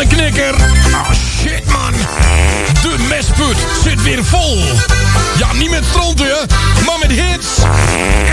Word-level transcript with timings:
een 0.00 0.08
knikker. 0.08 0.54
Oh 0.92 1.10
shit 1.40 1.64
man. 1.66 1.92
De 2.82 3.06
mesput 3.08 3.56
zit 3.82 4.02
weer 4.02 4.24
vol. 4.24 4.58
Ja, 5.38 5.52
niet 5.52 5.70
met 5.70 5.84
stronten, 5.84 6.46
maar 6.86 6.98
met 6.98 7.10
hits. 7.10 7.48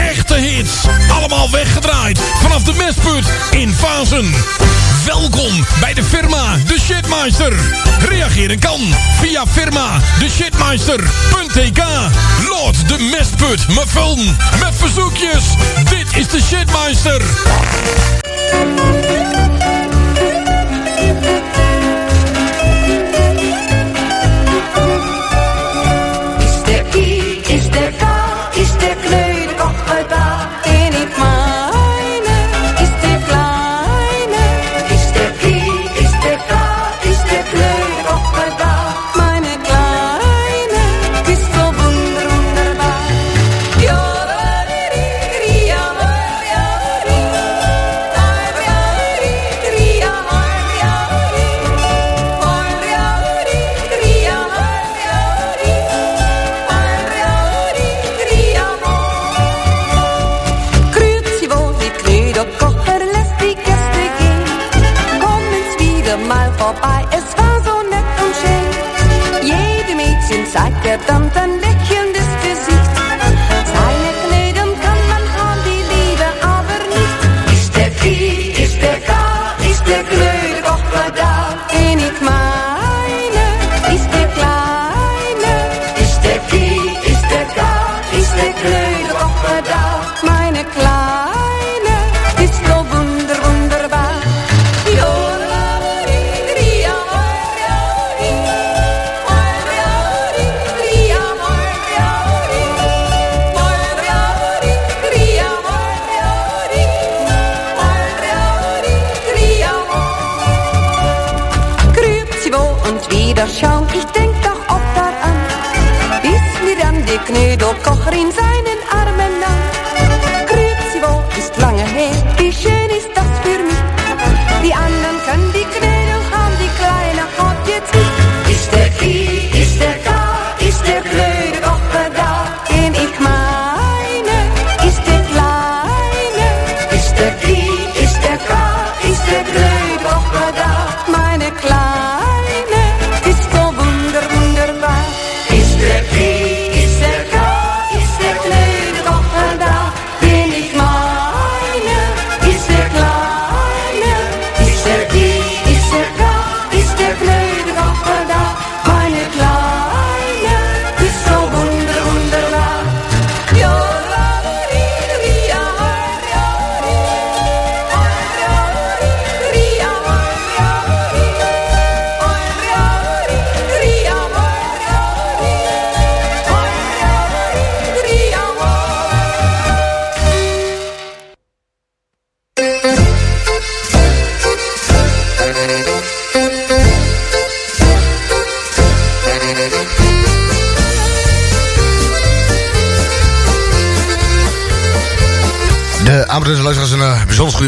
Echte 0.09 0.33
hits. 0.33 0.71
Allemaal 1.11 1.51
weggedraaid 1.51 2.19
vanaf 2.41 2.63
de 2.63 2.73
mesput 2.73 3.25
in 3.51 3.73
Fasen. 3.73 4.33
Welkom 5.05 5.65
bij 5.79 5.93
de 5.93 6.03
firma 6.03 6.55
De 6.67 6.79
Shitmeister. 6.79 7.53
Reageren 8.09 8.59
kan 8.59 8.79
via 9.21 9.43
firma 9.51 9.99
de 10.19 10.29
shitmeister.tk. 10.29 11.83
Lord 12.49 12.87
de 12.87 13.09
mestput, 13.17 13.67
mijn 13.67 13.87
phone, 13.87 14.23
met 14.59 14.75
verzoekjes. 14.75 15.43
Dit 15.89 16.17
is 16.17 16.27
de 16.27 16.41
Shitmeister. 16.41 17.21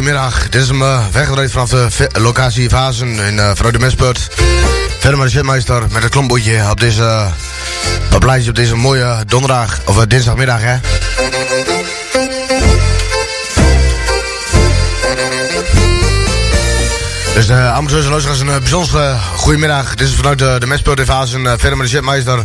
Goedemiddag. 0.10 0.50
Dit 0.50 0.62
is 0.62 0.68
hem 0.68 0.82
uh, 0.82 1.06
vanaf 1.52 1.70
de 1.70 2.10
locatie 2.14 2.70
Vazen 2.70 3.20
in 3.20 3.36
uh, 3.36 3.52
vanuit 3.54 3.74
de 3.74 3.80
Mesput. 3.80 4.28
Verder 5.00 5.18
met 5.20 5.28
de 5.28 5.34
shitmeister 5.34 5.84
met 5.92 6.04
een 6.04 6.10
klompbootje 6.10 6.70
op 6.70 6.80
deze... 6.80 7.02
Uh, 7.02 7.26
op 8.14 8.24
op 8.24 8.56
deze 8.56 8.76
mooie 8.76 9.24
donderdag, 9.28 9.80
of 9.86 10.06
dinsdagmiddag 10.06 10.60
hè. 10.62 10.78
Dus 17.34 17.48
de 17.48 17.54
uh, 17.54 17.78
en 17.78 18.10
luisteraars 18.10 18.40
een 18.40 18.60
bijzonder 18.60 19.16
goedemiddag. 19.36 19.96
Dit 19.96 20.08
is 20.08 20.16
vanuit 20.16 20.40
de, 20.40 20.56
de 20.60 20.68
Mesput 20.68 21.00
in 21.00 21.06
Vazen. 21.06 21.44
verder 21.44 21.78
met 21.78 21.88
de 21.88 21.94
shitmeister. 21.96 22.44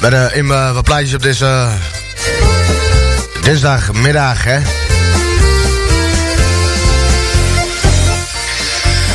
Met 0.00 0.12
uh, 0.12 0.36
in 0.36 0.46
wat 0.46 0.84
plaatjes 0.84 1.14
op 1.14 1.22
deze 1.22 1.68
dinsdagmiddag 3.42 4.44
hè. 4.44 4.60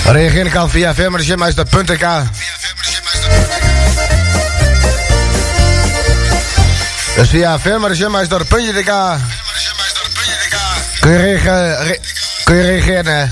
Reageren 0.06 0.52
kan 0.52 0.70
via 0.70 0.94
firmadeshipmeister.nk 0.94 2.08
Dus 7.16 7.30
via 7.30 7.60
firmadeshipmeister.nk 7.60 8.92
Kun 11.00 11.12
je 11.12 11.18
reageren, 11.18 12.00
kun 12.44 12.56
je 12.56 12.62
reageren 12.62 13.32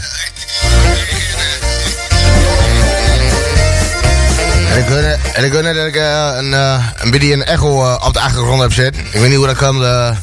En 4.74 4.80
ik 4.80 4.88
weet, 4.88 5.18
en 5.34 5.44
ik 5.44 5.62
net 5.62 5.76
dat 5.76 5.86
ik 5.86 5.96
uh, 5.96 6.32
een, 6.36 6.52
uh, 6.52 6.86
een 6.98 7.12
beetje 7.12 7.34
een 7.34 7.44
echo 7.44 7.84
uh, 7.84 8.06
op 8.06 8.14
de 8.14 8.20
achtergrond 8.20 8.62
heb 8.62 8.74
zitten. 8.74 9.06
Ik 9.06 9.20
weet 9.20 9.30
niet 9.30 9.38
hoe 9.38 9.48
dat 9.48 9.58
komt. 9.58 9.82
Uh, 9.82 10.16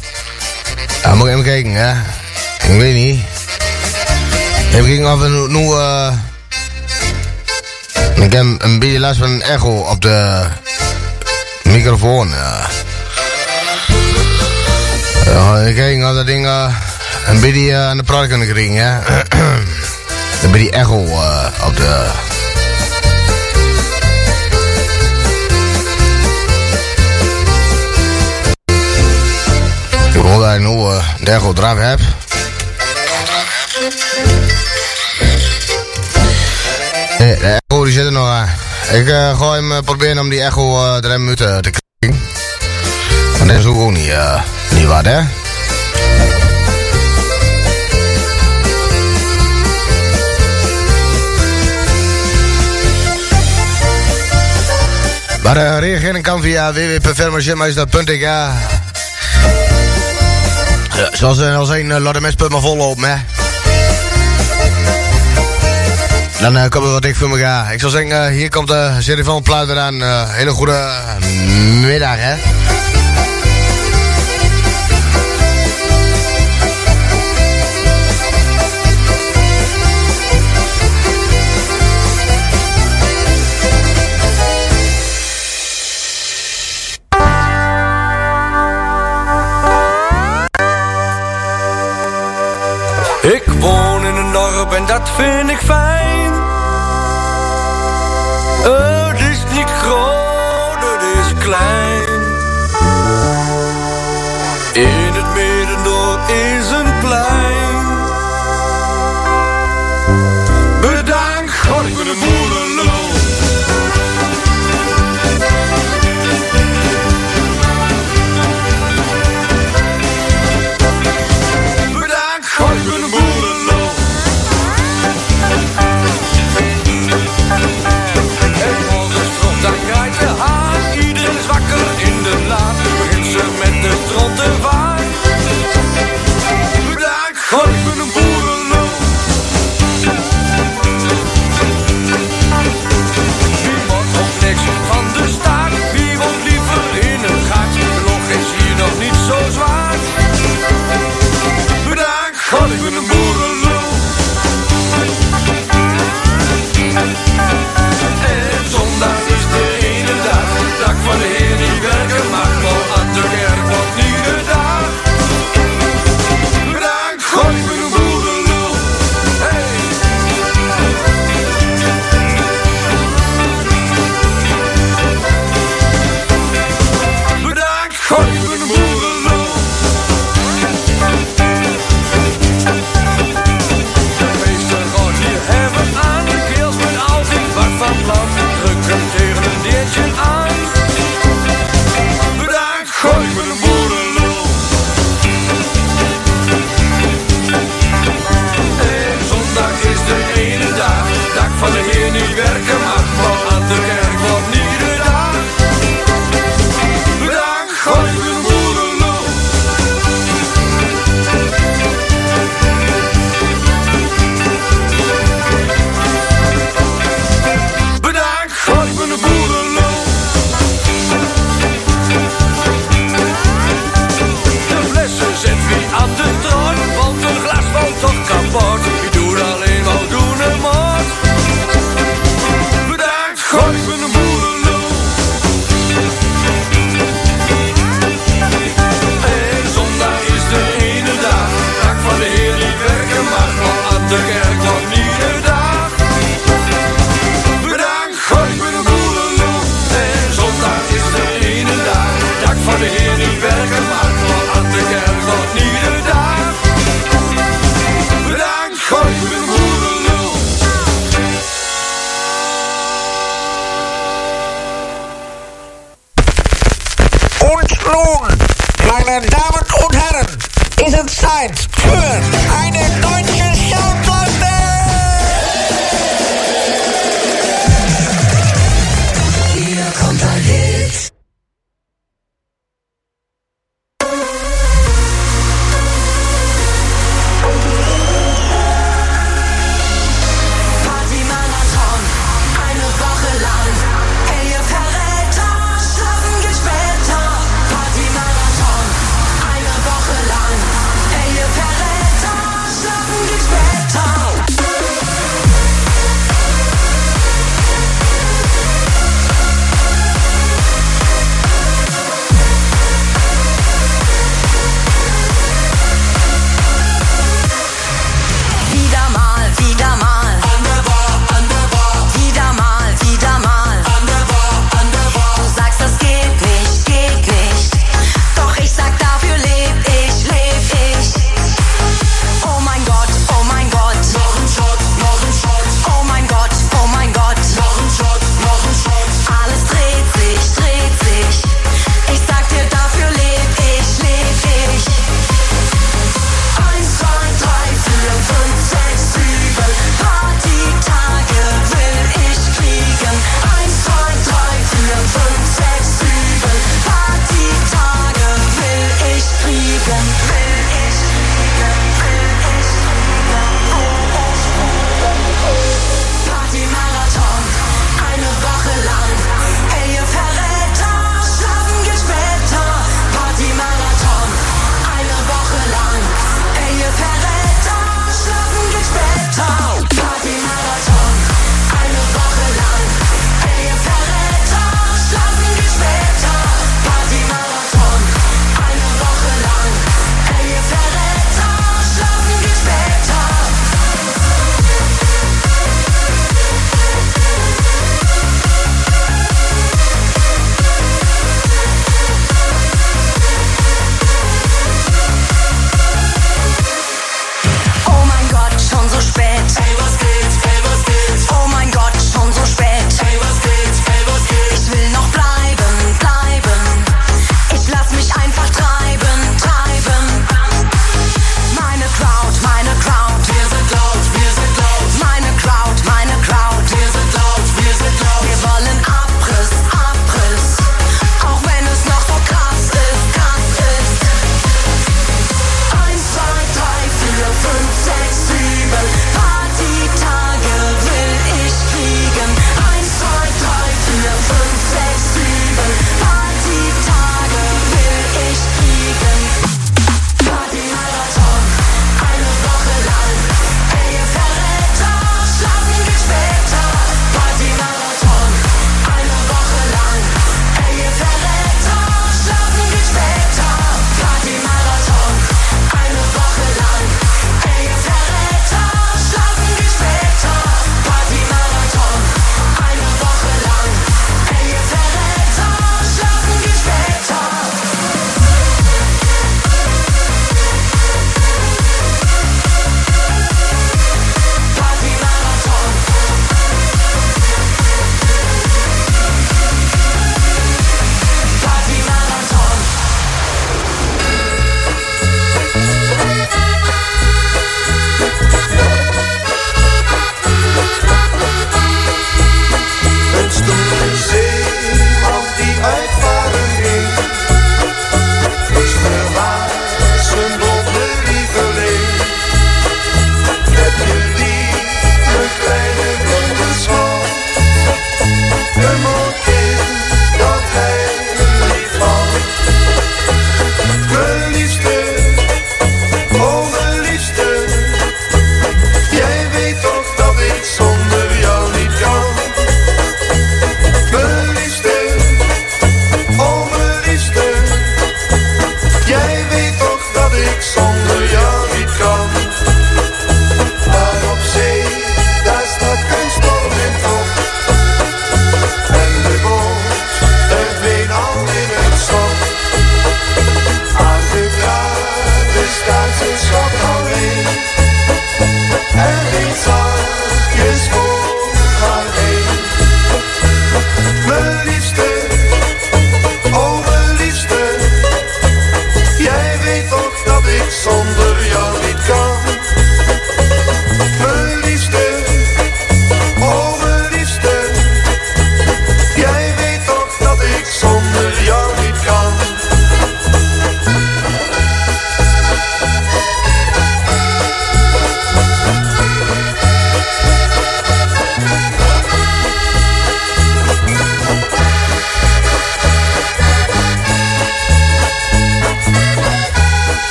ja, 1.03 1.15
moet 1.15 1.27
ik 1.27 1.33
even 1.33 1.45
kijken, 1.45 1.73
hè. 1.73 1.91
Ik 2.73 2.79
weet 2.79 2.95
niet. 2.95 3.21
Even 4.73 4.85
kijken 4.85 5.13
of 5.13 5.21
we 5.21 5.47
nu 5.49 5.65
uh, 5.65 6.13
ik 8.21 8.33
heb 8.33 8.45
een 8.59 8.79
beetje 8.79 8.99
last 8.99 9.19
van 9.19 9.31
een 9.31 9.43
echo 9.43 9.79
op 9.79 10.01
de 10.01 10.47
microfoon. 11.63 12.29
Ik 15.67 15.75
kijk 15.77 16.05
of 16.05 16.15
dat 16.15 16.27
ding 16.27 16.47
een 17.27 17.41
beetje 17.41 17.61
uh, 17.61 17.87
aan 17.87 17.97
de 17.97 18.03
praat 18.03 18.29
kunnen 18.29 18.49
krijgen. 18.49 18.73
Ja. 18.73 19.03
een 20.43 20.51
beetje 20.51 20.71
echo 20.71 21.05
uh, 21.05 21.47
op 21.67 21.77
de... 21.77 22.11
Ik 30.15 30.21
hoor 30.21 30.41
dat 30.41 30.55
ik 30.55 30.61
nu 30.61 30.67
uh, 30.67 31.05
de 31.21 31.31
echo 31.31 31.53
eraf 31.57 31.79
heb. 31.79 32.01
Eh. 38.09 38.43
Ik 38.93 39.09
eh, 39.09 39.39
ga 39.39 39.53
hem 39.53 39.73
eh, 39.73 39.79
proberen 39.85 40.19
om 40.19 40.29
die 40.29 40.43
echo 40.43 40.77
uh, 40.77 40.97
drie 40.97 41.19
minuten 41.19 41.63
te 41.63 41.71
krijgen. 41.71 42.23
Maar 43.39 43.47
dat 43.47 43.57
is 43.57 43.65
ook 43.65 43.91
niet, 43.91 44.07
uh, 44.07 44.43
niet 44.71 44.87
wat, 44.87 45.05
hè? 45.05 45.21
Maar 55.43 55.57
uh, 55.57 55.79
reageren 55.79 56.23
kan 56.23 56.43
via 56.43 56.73
www.performancemaster.ik. 56.73 58.21
Ja, 58.21 58.53
zoals, 61.13 61.41
als 61.41 61.57
al 61.57 61.65
zijn 61.65 62.01
laat 62.01 62.15
de 62.15 62.21
me 62.21 62.49
maar 62.49 62.61
op 62.63 63.01
hè. 63.01 63.40
Dan 66.41 66.57
uh, 66.57 66.69
komen 66.69 66.89
we 66.89 66.95
wat 66.95 67.05
ik 67.05 67.17
voor 67.17 67.29
me 67.29 67.39
ga. 67.39 67.71
Ik 67.71 67.81
zou 67.81 67.93
zeggen, 67.93 68.25
eh, 68.25 68.33
hier 68.33 68.51
komt 68.51 68.71
eh, 68.71 68.97
de 68.97 69.03
serie 69.03 69.25
van 69.25 69.43
Pluiter 69.43 69.79
aan. 69.79 69.95
Uh, 69.95 70.23
hele 70.27 70.51
goede 70.51 70.91
middag, 71.83 72.17
hè. 72.17 72.35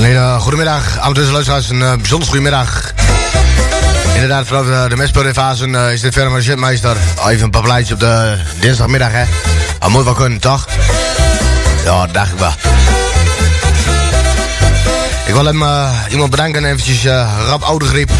Uh, 0.00 0.40
goedemiddag, 0.40 0.98
amateurs 0.98 1.26
en 1.26 1.32
luisteraars. 1.32 1.68
Een 1.68 1.80
uh, 1.80 1.94
bijzonder 1.94 2.28
goedemiddag. 2.28 2.92
Inderdaad, 4.14 4.46
vanaf 4.46 4.66
uh, 4.66 4.88
de 4.88 4.96
Mesperfase 4.96 5.66
uh, 5.66 5.92
is 5.92 6.00
dit 6.00 6.12
verder 6.12 6.32
maar 6.32 6.42
shitmeister. 6.42 6.96
Al 7.16 7.30
even 7.30 7.44
een 7.44 7.50
paar 7.50 7.80
op 7.92 8.00
de 8.00 8.38
dinsdagmiddag, 8.60 9.10
hè. 9.12 9.24
Al 9.78 9.90
moet 9.90 10.04
wel 10.04 10.14
kunnen, 10.14 10.38
toch? 10.38 10.66
Ja, 11.84 12.00
dat 12.00 12.14
dacht 12.14 12.32
ik 12.32 12.38
wel. 12.38 12.52
Ik 15.24 15.34
wil 15.34 15.44
hem 15.44 15.62
iemand 16.10 16.30
bedanken, 16.30 16.64
eventjes 16.64 17.04
rap 17.48 17.62
oude 17.62 17.84
griep. 17.84 18.10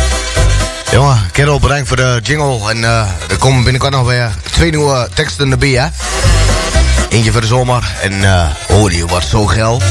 Jongen, 0.91 1.19
kerel, 1.33 1.61
bedankt 1.61 1.89
voor 1.89 1.97
de 1.97 2.21
jingle. 2.23 2.71
En 2.71 2.85
er 3.29 3.37
komen 3.39 3.63
binnenkort 3.63 3.93
nog 3.93 4.07
weer 4.07 4.31
twee 4.51 4.71
nieuwe 4.71 5.09
teksten 5.15 5.51
erbij, 5.51 5.69
hè. 5.69 5.87
Eentje 7.09 7.33
voor 7.33 7.41
de 7.41 7.47
zomer. 7.47 7.93
En 8.03 8.25
oh, 8.69 8.89
die 8.89 9.07
wordt 9.07 9.27
zo 9.27 9.47
geil. 9.47 9.83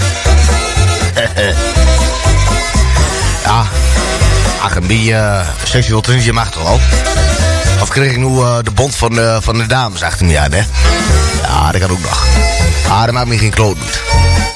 ja, 3.45 3.65
ach, 4.61 4.75
een 4.75 4.87
beetje 4.87 5.11
uh, 5.11 5.47
seksueel 5.63 6.01
tintje 6.01 6.33
mag 6.33 6.51
toch 6.51 6.63
wel. 6.63 6.79
Of 7.81 7.89
kreeg 7.89 8.11
ik 8.11 8.17
nu 8.17 8.25
uh, 8.25 8.57
de 8.63 8.71
bond 8.71 8.95
van, 8.95 9.19
uh, 9.19 9.37
van 9.39 9.57
de 9.57 9.65
dames 9.65 10.01
achter 10.01 10.25
me 10.25 10.39
aan, 10.39 10.51
hè? 10.51 10.61
Ja, 11.41 11.71
dat 11.71 11.81
kan 11.81 11.89
ook 11.89 12.01
nog. 12.01 12.25
Ah, 12.89 13.03
dat 13.03 13.11
maakt 13.11 13.27
me 13.27 13.37
geen 13.37 13.53
kloot 13.53 13.79
niet. 13.79 14.01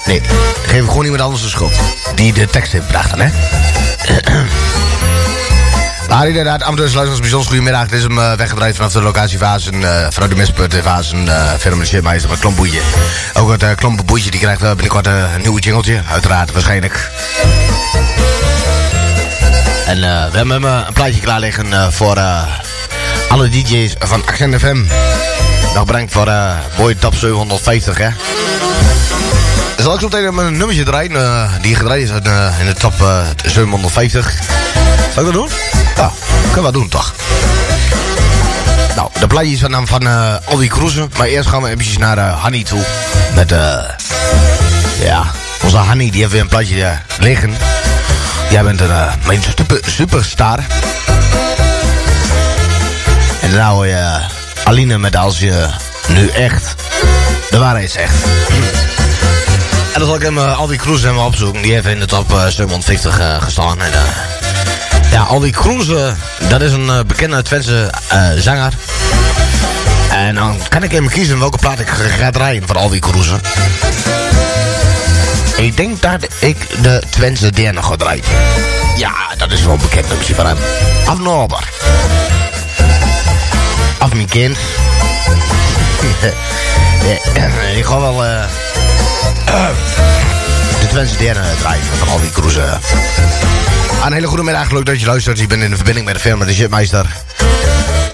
Nee, 0.06 0.16
ik 0.16 0.24
geef 0.66 0.88
gewoon 0.88 1.04
iemand 1.04 1.22
anders 1.22 1.42
de 1.42 1.50
schuld. 1.50 1.74
Die 2.16 2.34
de 2.34 2.46
tekst 2.46 2.72
heeft 2.72 2.88
bedacht, 2.88 3.12
hè? 3.16 3.30
Maar 6.10 6.28
inderdaad, 6.28 6.64
amateurs 6.64 6.94
luisteraars, 6.94 7.20
bijzonder 7.20 7.48
goedemiddag. 7.48 7.82
Het 7.82 7.92
is 7.92 8.04
hem 8.04 8.18
uh, 8.18 8.34
weggedraaid 8.34 8.76
vanaf 8.76 8.92
de 8.92 9.02
locatiefase, 9.02 9.72
uh, 9.72 10.08
vanuit 10.10 10.32
de 10.32 10.38
Misput-fase, 10.38 11.16
uh, 11.16 11.54
firma 11.54 11.84
de 11.84 12.02
met 12.30 12.40
klomboeitje. 12.40 12.82
Ook 13.34 13.52
het 13.52 13.64
uh, 13.64 13.70
die 14.32 14.40
krijgt 14.40 14.62
binnenkort 14.62 15.06
een 15.06 15.42
nieuwe 15.42 15.60
jingeltje, 15.60 16.02
uiteraard, 16.12 16.52
waarschijnlijk. 16.52 17.12
En 19.86 20.00
we 20.32 20.38
hebben 20.38 20.64
een 20.64 20.94
plaatje 20.94 21.22
klaar 21.22 21.40
liggen 21.40 21.94
voor 21.94 22.20
alle 23.30 23.50
DJ's 23.50 23.96
van 24.00 24.26
Accent 24.26 24.56
FM. 24.56 24.84
Nog 25.74 25.86
bedankt 25.86 26.12
voor 26.12 26.32
mooie 26.78 26.96
top 26.98 27.16
750, 27.16 27.98
hè. 27.98 28.10
Zal 29.82 29.94
ik 29.94 30.00
zo 30.00 30.08
meteen 30.08 30.38
een 30.38 30.58
nummertje 30.58 30.84
draaien, 30.84 31.62
die 31.62 31.76
gedraaid 31.76 32.04
is 32.04 32.10
in 32.60 32.66
de 32.66 32.74
top 32.80 32.94
750. 33.46 34.34
Zal 35.14 35.28
ik 35.28 35.34
dat 35.34 35.34
doen? 35.34 35.50
Ja, 35.96 36.12
kunnen 36.52 36.72
we 36.72 36.78
doen 36.78 36.90
toch? 36.90 37.14
Nou, 38.96 39.10
de 39.20 39.28
plaatjes 39.28 39.60
van, 39.60 39.88
van 39.88 40.08
Aldi 40.46 40.68
Cruisen. 40.68 41.12
Maar 41.18 41.28
eerst 41.28 41.50
gaan 41.50 41.62
we 41.62 41.70
eventjes 41.70 41.98
naar 41.98 42.20
Hanny 42.20 42.64
toe. 42.64 42.82
Met, 43.36 43.52
uh, 43.52 43.82
ja, 45.02 45.24
onze 45.64 45.78
Hanny 45.78 46.10
die 46.10 46.20
heeft 46.20 46.32
weer 46.32 46.42
een 46.42 46.48
plaatje 46.48 46.98
liggen. 47.20 47.56
Jij 48.50 48.64
bent 48.64 48.80
een, 48.80 49.44
super, 49.56 49.80
superstar. 49.86 50.60
En 53.42 53.52
daarna 53.52 53.70
hoor 53.70 53.88
je 53.88 54.20
Aline 54.64 54.98
met 54.98 55.16
Als 55.16 55.40
je 55.40 55.70
nu 56.08 56.28
echt 56.28 56.76
de 57.50 57.58
waarheid 57.58 57.92
zegt. 57.92 58.14
Dan 60.00 60.08
zal 60.08 60.18
ik 60.18 60.24
hem 60.24 60.38
Aldi 60.38 60.76
Cruisen 60.76 61.10
even 61.10 61.24
opzoeken. 61.24 61.62
Die 61.62 61.74
heeft 61.74 61.88
in 61.88 62.00
de 62.00 62.06
top 62.06 62.46
750 62.48 63.44
gestaan. 63.44 63.82
En, 63.82 63.92
ja, 65.12 65.22
Aldi 65.22 65.52
Kroeze, 65.52 66.14
dat 66.50 66.62
is 66.62 66.72
een 66.72 67.08
bekende 67.08 67.42
Twentse 67.42 67.94
zanger. 68.38 68.74
En 70.10 70.36
dan 70.36 70.58
kan 70.70 70.84
ik 70.84 70.94
even 70.94 71.10
kiezen 71.10 71.40
welke 71.40 71.58
plaat 71.58 71.80
ik 71.80 71.88
ga 71.88 72.30
draaien 72.30 72.68
van 72.68 72.76
Aldi 72.76 73.00
Kroeze. 73.00 73.36
Ik 75.58 75.78
denk 75.78 76.02
dat 76.02 76.28
ik 76.40 76.58
de 76.82 77.04
Twentse 77.10 77.52
derde 77.52 77.84
ga 77.84 77.96
draaien. 77.96 78.24
Ja, 78.98 79.14
dat 79.38 79.52
is 79.52 79.62
wel 79.62 79.74
een 79.74 79.82
bekend 79.82 80.08
nummer 80.08 80.36
van 80.36 80.46
hem. 80.46 80.58
Af 81.06 81.20
Norbert. 81.20 81.68
Af 83.98 84.14
mijn 84.14 84.30
kind. 84.30 84.58
ik 87.80 87.86
ga 87.86 88.00
wel 88.00 88.24
de 90.92 91.16
derde 91.18 91.40
draaien 91.60 91.84
van 91.98 92.08
Aldi 92.08 92.30
Kroeze. 92.32 92.78
Een 94.06 94.14
hele 94.14 94.28
goede 94.28 94.44
middag, 94.44 94.72
leuk 94.72 94.86
dat 94.86 95.00
je 95.00 95.06
luistert. 95.06 95.40
Ik 95.40 95.48
ben 95.48 95.62
in 95.62 95.70
de 95.70 95.76
verbinding 95.76 96.06
met 96.06 96.16
de 96.16 96.22
firma 96.22 96.46
De 96.46 96.54
Shitmeister. 96.54 97.06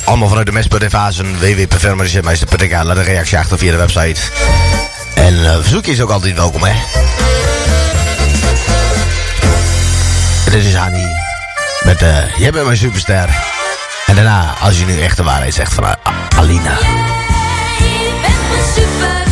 Allemaal 0.04 0.28
vanuit 0.28 0.46
de 0.46 0.52
Mesper 0.52 0.84
in 0.84 0.90
Vazen, 0.90 1.40
www.firmadeshitmeister.nl. 1.40 2.84
Laat 2.84 2.98
een 2.98 3.04
reactie 3.04 3.38
achter 3.38 3.58
via 3.58 3.72
de 3.72 3.78
website. 3.78 4.22
En 5.14 5.34
uh, 5.34 5.82
is 5.82 6.02
ook 6.02 6.10
altijd 6.10 6.36
welkom, 6.36 6.64
hè. 6.64 6.74
Dit 10.52 10.66
is 10.66 10.74
Hani. 10.74 11.06
Met, 11.84 12.02
uh, 12.02 12.38
jij 12.38 12.52
bent 12.52 12.66
mijn 12.66 12.78
superster. 12.78 13.30
En 14.06 14.16
daarna, 14.16 14.56
als 14.60 14.80
je 14.80 14.86
nu 14.86 15.02
echt 15.02 15.18
de 15.18 15.24
waarheid 15.24 15.54
zegt 15.54 15.74
van 15.74 15.84
uh, 15.84 15.92
Alina. 16.38 16.78
Jij 17.80 18.14
bent 18.22 19.00
mijn. 19.00 19.25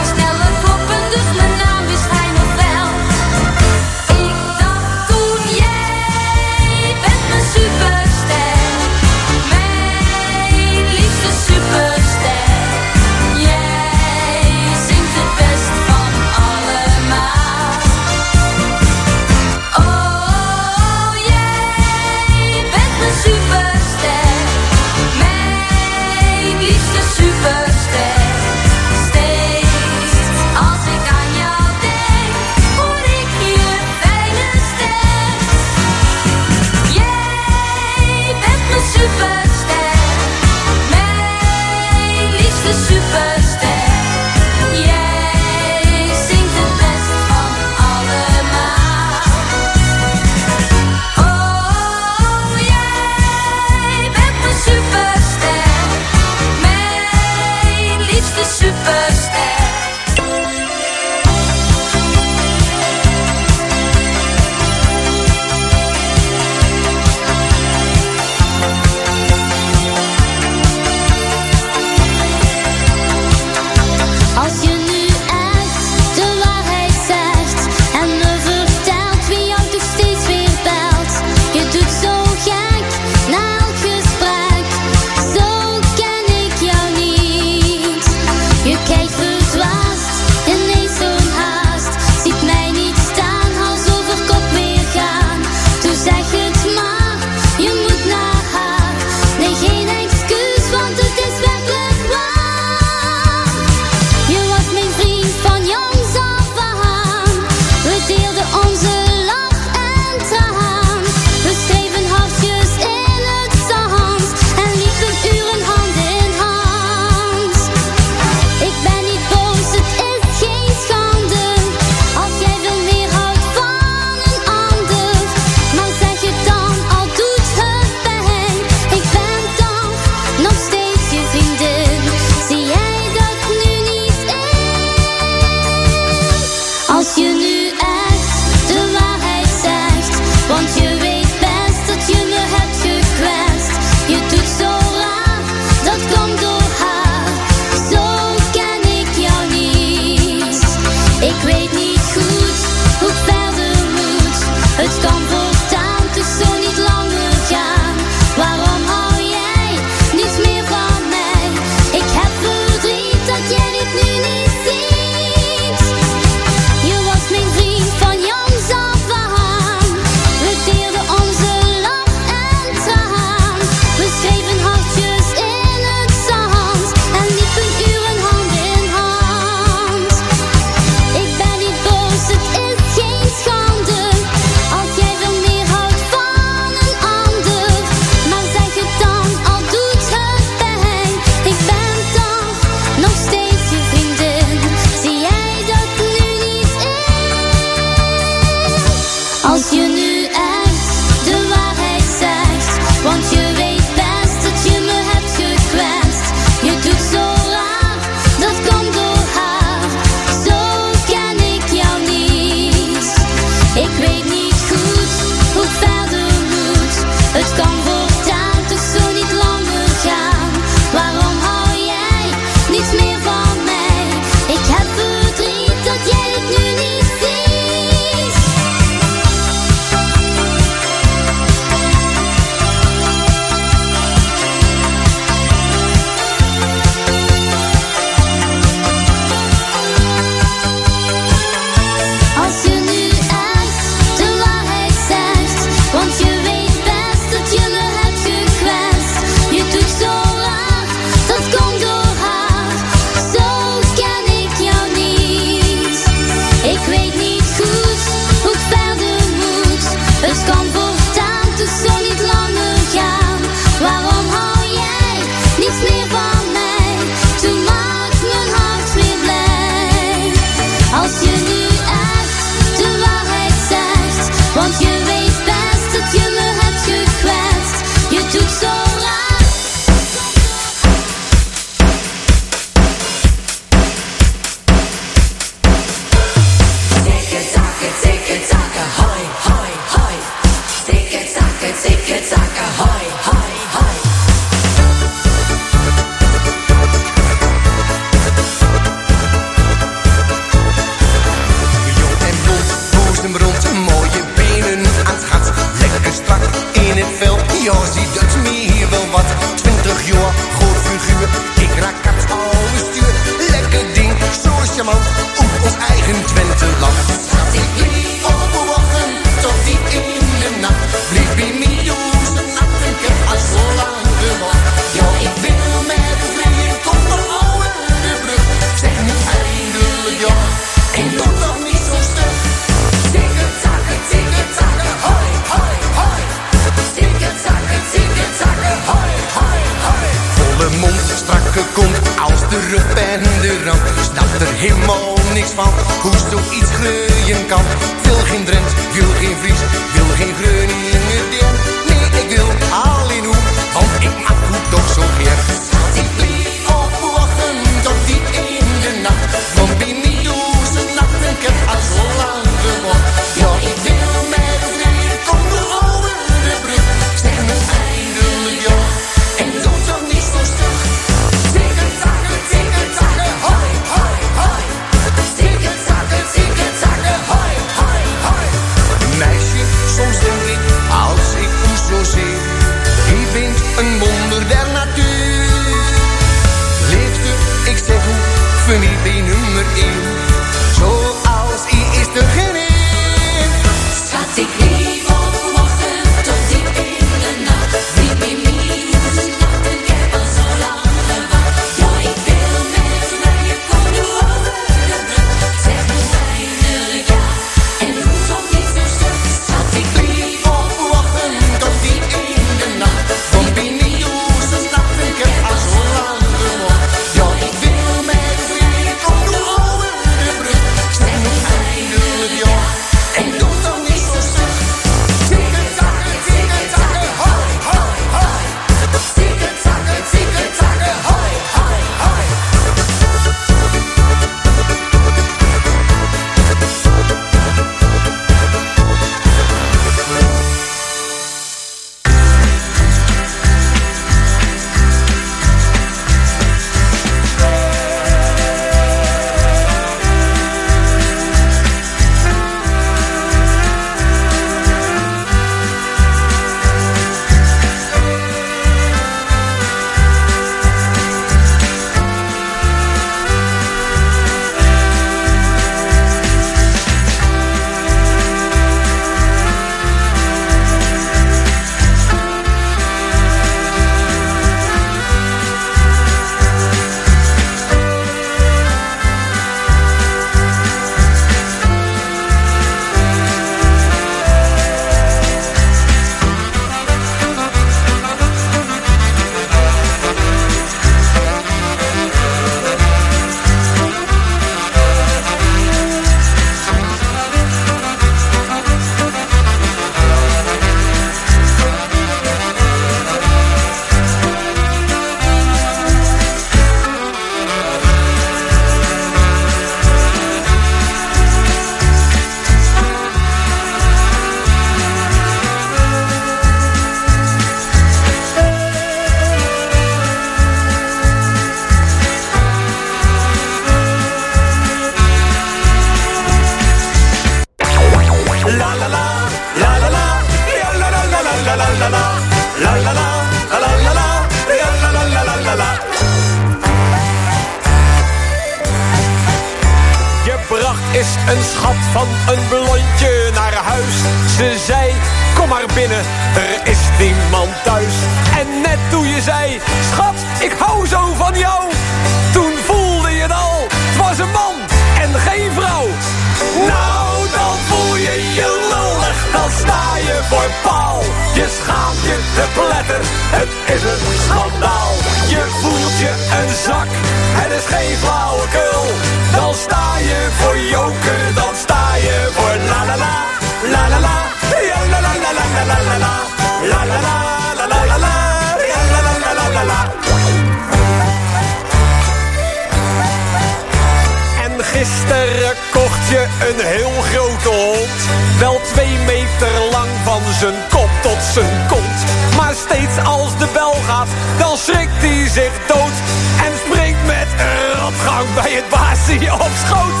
Gisteren 585.06 585.54
kocht 585.72 586.08
je 586.08 586.26
een 586.48 586.66
heel 586.66 587.00
grote 587.00 587.48
hond. 587.48 588.00
Wel 588.38 588.60
twee 588.72 588.98
meter 589.06 589.52
lang 589.70 589.90
van 590.04 590.22
zijn 590.38 590.54
kop 590.70 590.90
tot 591.02 591.22
zijn 591.32 591.66
kont. 591.68 591.98
Maar 592.36 592.54
steeds 592.54 592.96
als 593.04 593.38
de 593.38 593.48
bel 593.52 593.74
gaat, 593.86 594.08
dan 594.38 594.56
schrikt 594.56 595.00
hij 595.06 595.28
zich 595.28 595.54
dood. 595.66 595.96
En 596.44 596.52
springt 596.64 597.06
met 597.06 597.28
een 597.46 597.80
rotgang 597.80 598.34
bij 598.34 598.52
het 598.58 598.68
baasje 598.68 599.32
op 599.32 599.54
schoot. 599.64 600.00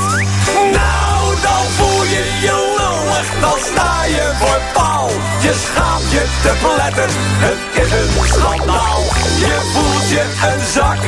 Nou, 0.78 1.20
dan 1.46 1.64
voel 1.76 2.02
je 2.04 2.24
je 2.46 2.56
lullig, 2.78 3.28
dan 3.40 3.58
sta 3.70 4.04
je 4.04 4.26
voor 4.40 4.60
paal. 4.72 5.10
Je 5.40 5.54
schaamt 5.64 6.10
je 6.10 6.24
te 6.42 6.52
pletter, 6.62 7.10
het 7.46 7.60
is 7.82 7.90
een 8.00 8.26
schandaal. 8.26 9.02
Je 9.44 9.56
voelt 9.72 10.08
je 10.08 10.24
een 10.50 10.64
zak, 10.74 10.98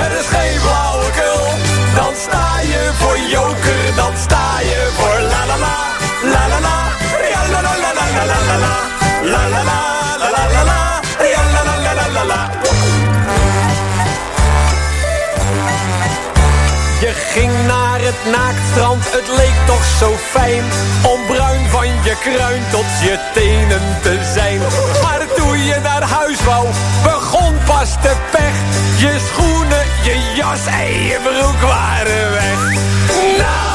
het 0.00 0.20
is 0.20 0.26
geen. 0.26 0.58
Dan 0.62 1.27
sta 2.18 2.60
je 2.60 2.90
voor 2.98 3.18
joker, 3.18 3.94
dan 3.96 4.16
sta 4.16 4.60
je 4.60 4.90
voor 4.96 5.20
la 5.20 5.46
la 5.46 5.56
la, 5.56 5.76
la 6.22 6.48
la 6.48 6.60
la, 6.60 6.76
ja 7.32 7.42
la 7.50 7.60
la 7.60 7.74
la 7.82 7.92
la 7.98 8.04
la 8.16 8.24
la 8.26 8.38
la 8.48 8.56
la, 8.58 8.74
la 9.32 9.48
la 9.48 9.62
la 9.62 9.78
la 10.18 10.38
la 10.38 10.64
la 11.54 11.94
la, 11.94 12.08
la 12.12 12.24
la 12.24 12.67
Je 17.08 17.14
ging 17.14 17.52
naar 17.66 18.00
het 18.00 18.34
naaktstrand, 18.36 19.04
het 19.04 19.28
leek 19.36 19.56
toch 19.66 19.84
zo 19.98 20.14
fijn 20.16 20.64
Om 21.12 21.20
bruin 21.26 21.68
van 21.68 21.86
je 21.86 22.16
kruin 22.22 22.62
tot 22.70 22.88
je 23.00 23.18
tenen 23.34 23.82
te 24.02 24.30
zijn. 24.34 24.60
Maar 25.02 25.26
toen 25.36 25.58
je 25.64 25.78
naar 25.82 26.02
huis 26.02 26.44
wou, 26.44 26.66
begon 27.02 27.54
pas 27.66 27.92
de 28.02 28.14
pech. 28.30 28.56
Je 28.98 29.18
schoenen, 29.28 29.84
je 30.02 30.32
jas 30.36 30.66
en 30.66 31.02
je 31.04 31.18
broek 31.22 31.60
waren 31.60 32.30
weg. 32.30 32.58
Nou, 33.38 33.67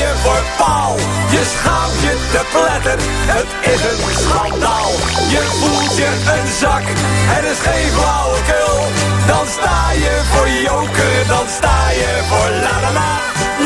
je 0.00 0.12
voor 0.22 0.42
paal 0.56 0.96
Je 1.30 1.42
schaamt 1.54 2.00
je 2.06 2.14
te 2.32 2.42
pletter, 2.52 2.98
het 3.34 3.50
is 3.74 3.82
een 3.90 4.02
schandaal 4.24 4.90
Je 5.34 5.42
voelt 5.58 5.96
je 5.96 6.10
een 6.34 6.48
zak, 6.60 6.84
het 7.32 7.44
is 7.52 7.60
geen 7.66 7.90
flauwekul 7.96 8.78
Dan 9.26 9.46
sta 9.56 9.92
je 10.04 10.14
voor 10.30 10.48
joker, 10.48 11.26
dan 11.32 11.46
sta 11.56 11.78
je 12.00 12.12
voor 12.28 12.50
la 12.64 12.74
la 12.84 12.90
la 12.98 13.10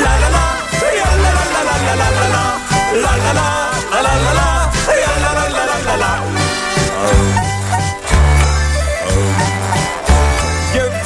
La 0.05 0.13
la 0.23 0.29
la, 0.37 0.47
la 1.01 1.13
la 1.25 1.31
la 1.37 1.45
la 1.57 1.77
la 1.87 1.95
la 2.01 2.09
la 2.19 2.29
la 2.37 2.47
La 3.05 3.13
la 3.25 3.33
la, 4.01 4.33
la 4.41 4.64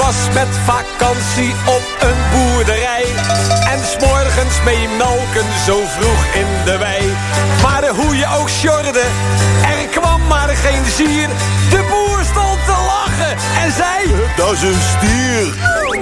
was 0.09 0.35
met 0.35 0.53
vakantie 0.65 1.53
op 1.77 1.85
een 2.09 2.21
boerderij. 2.33 3.07
En 3.73 3.81
s'morgens 3.91 4.57
mee 4.65 4.89
melken 4.89 5.49
zo 5.67 5.77
vroeg 5.97 6.23
in 6.35 6.51
de 6.65 6.77
wei. 6.79 7.03
Maar 7.63 7.89
hoe 7.89 8.17
je 8.17 8.27
ook 8.39 8.49
sjorde, 8.49 9.05
er 9.73 9.87
kwam 9.97 10.27
maar 10.27 10.49
geen 10.49 10.85
zier. 10.97 11.29
De 11.71 11.83
boer 11.91 12.21
stond 12.33 12.61
te 12.69 12.77
lachen 12.93 13.33
en 13.63 13.73
zei 13.81 14.01
Dat 14.37 14.53
is 14.53 14.63
een 14.63 14.83
stier. 14.95 15.43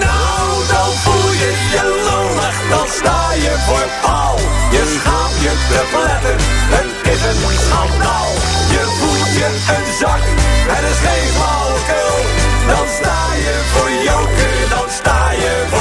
Nou, 0.06 0.46
dan 0.72 0.90
voel 1.04 1.30
je 1.42 1.50
je 1.74 1.84
lullig, 2.08 2.56
dan 2.70 2.86
sta 2.98 3.32
je 3.32 3.54
voor 3.66 3.88
paal 4.02 4.38
Je 4.70 4.82
schaamt 4.96 5.38
je 5.46 5.52
te 5.68 5.82
pletter, 5.92 6.38
het 6.76 6.90
is 7.12 7.22
een 7.30 7.58
schandaal. 7.66 8.32
Je 8.74 8.82
voelt 8.98 9.32
je 9.40 9.48
een 9.74 9.86
zak, 10.00 10.24
het 10.72 10.84
is 10.90 10.98
geen 11.06 11.28
flauwekul 11.36 12.45
Dan 12.68 12.88
sta 12.88 13.34
je 13.34 13.54
voor 13.72 13.90
joker, 13.90 14.68
dan 14.68 14.90
sta 14.90 15.30
je 15.30 15.64
voor 15.68 15.75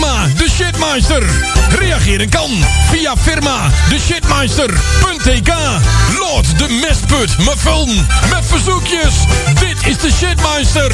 firma 0.00 0.28
De 0.36 0.48
Shitmeister. 0.50 1.22
Reageren 1.68 2.28
kan 2.28 2.50
via 2.90 3.16
firma 3.16 3.70
De 3.88 3.98
Shitmeister.tk. 3.98 5.52
Lord 6.18 6.58
de 6.58 6.68
mestput 6.80 7.38
me 7.38 7.54
film 7.56 8.06
met 8.30 8.46
verzoekjes. 8.46 9.14
Dit 9.58 9.86
is 9.86 9.98
De 9.98 10.10
Shitmeister. 10.10 10.92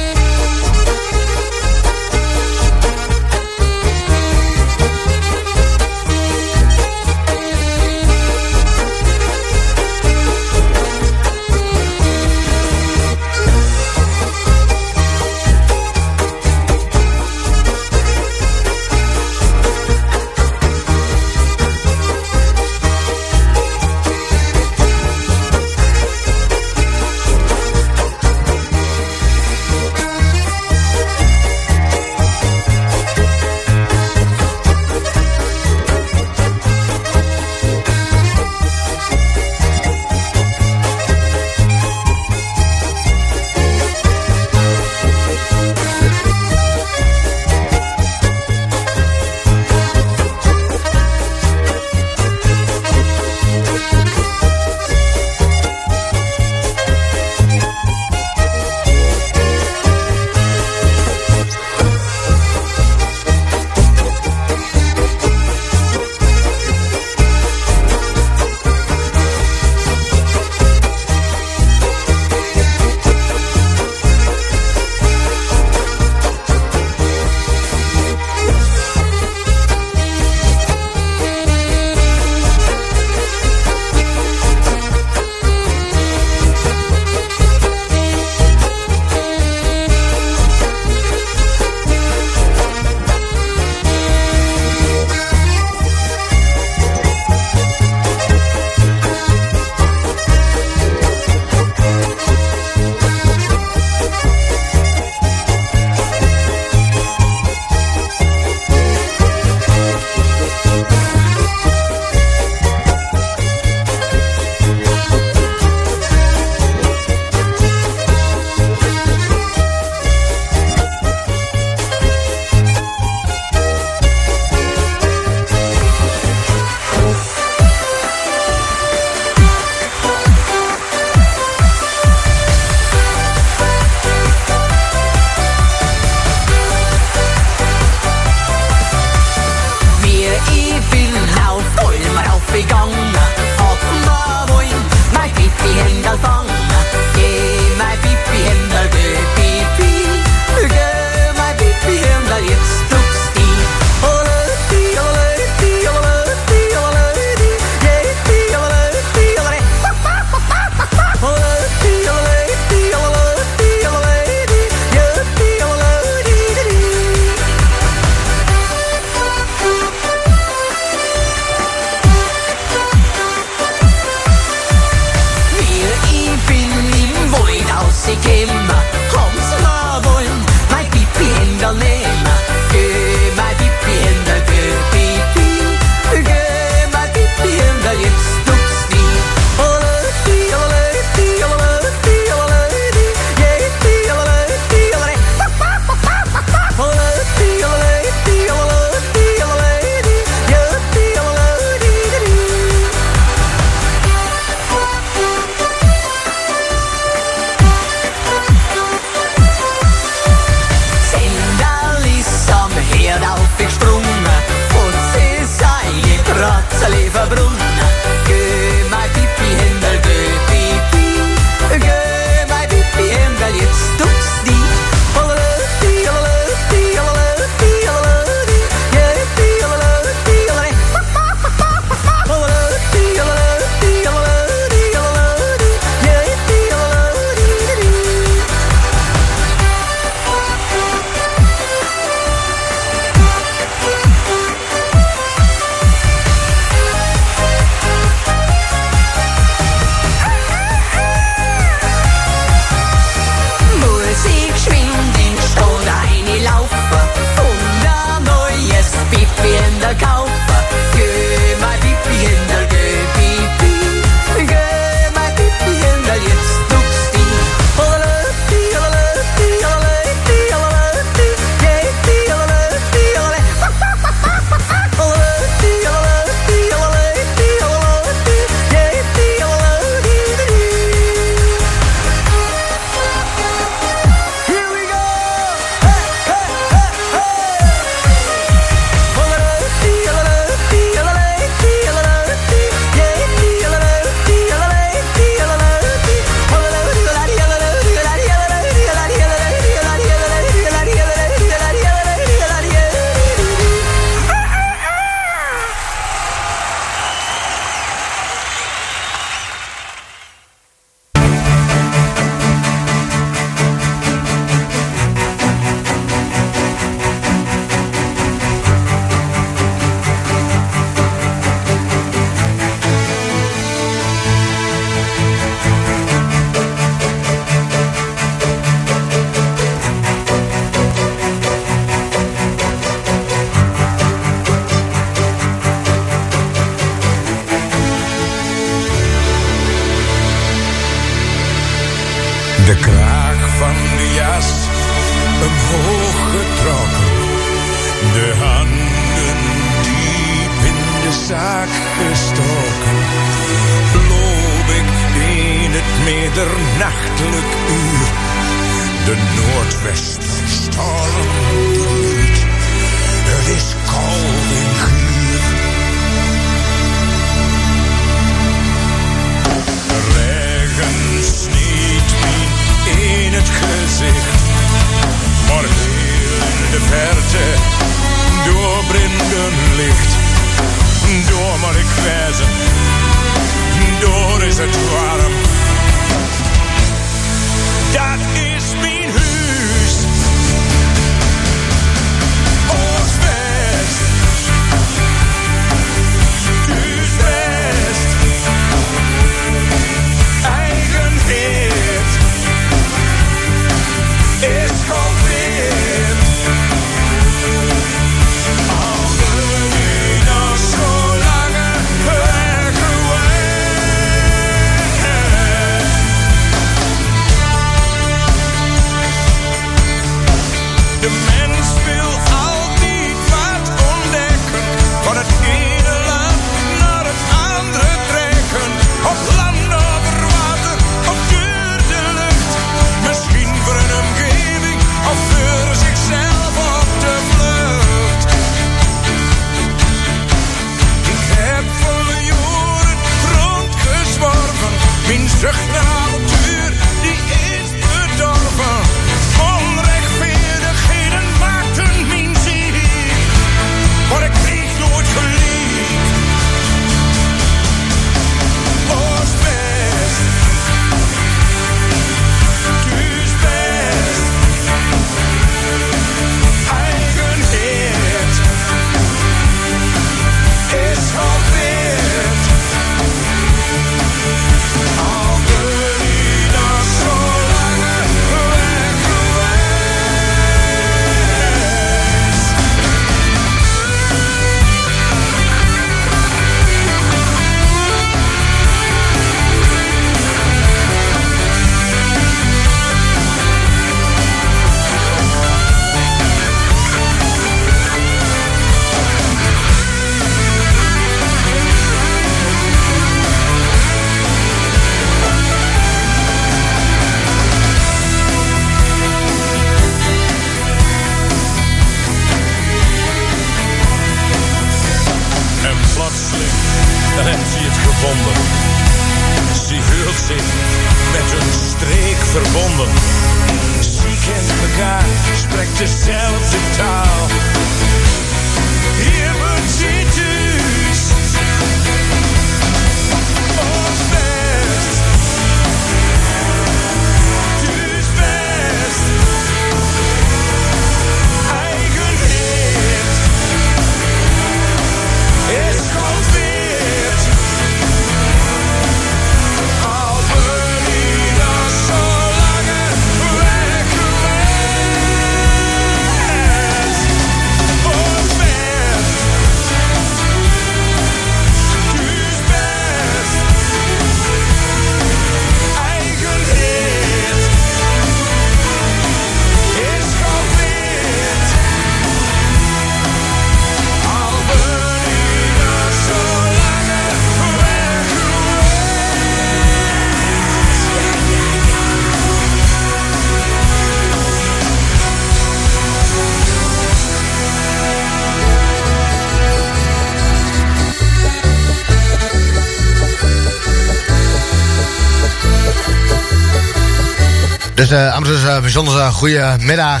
Dus 597.78 597.90
eh 597.90 598.12
dames 598.12 598.28
en 598.28 598.38
heren, 598.38 598.62
bijzonder 598.62 598.94
uh, 598.94 599.08
goede 599.14 599.56
middag. 599.60 600.00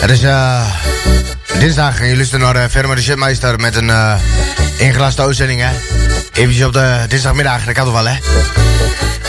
Het 0.00 0.10
is 0.10 0.22
eh 0.22 0.66
dinsdag 1.58 1.96
en 1.96 2.02
jullie 2.02 2.16
luisteren 2.16 2.44
naar 2.44 2.56
uh, 2.56 2.70
Firma 2.70 2.94
de 2.94 3.02
Shitmeister 3.02 3.60
met 3.60 3.76
een 3.76 3.90
eh 3.90 4.14
ingelaste 4.76 5.22
uitzending, 5.22 5.60
hè. 5.60 5.70
Op 6.66 6.72
de 6.72 7.04
dinsdagmiddag, 7.08 7.64
dat 7.64 7.74
kan 7.74 7.84
toch 7.84 7.94
wel, 7.94 8.06
hè. 8.08 8.16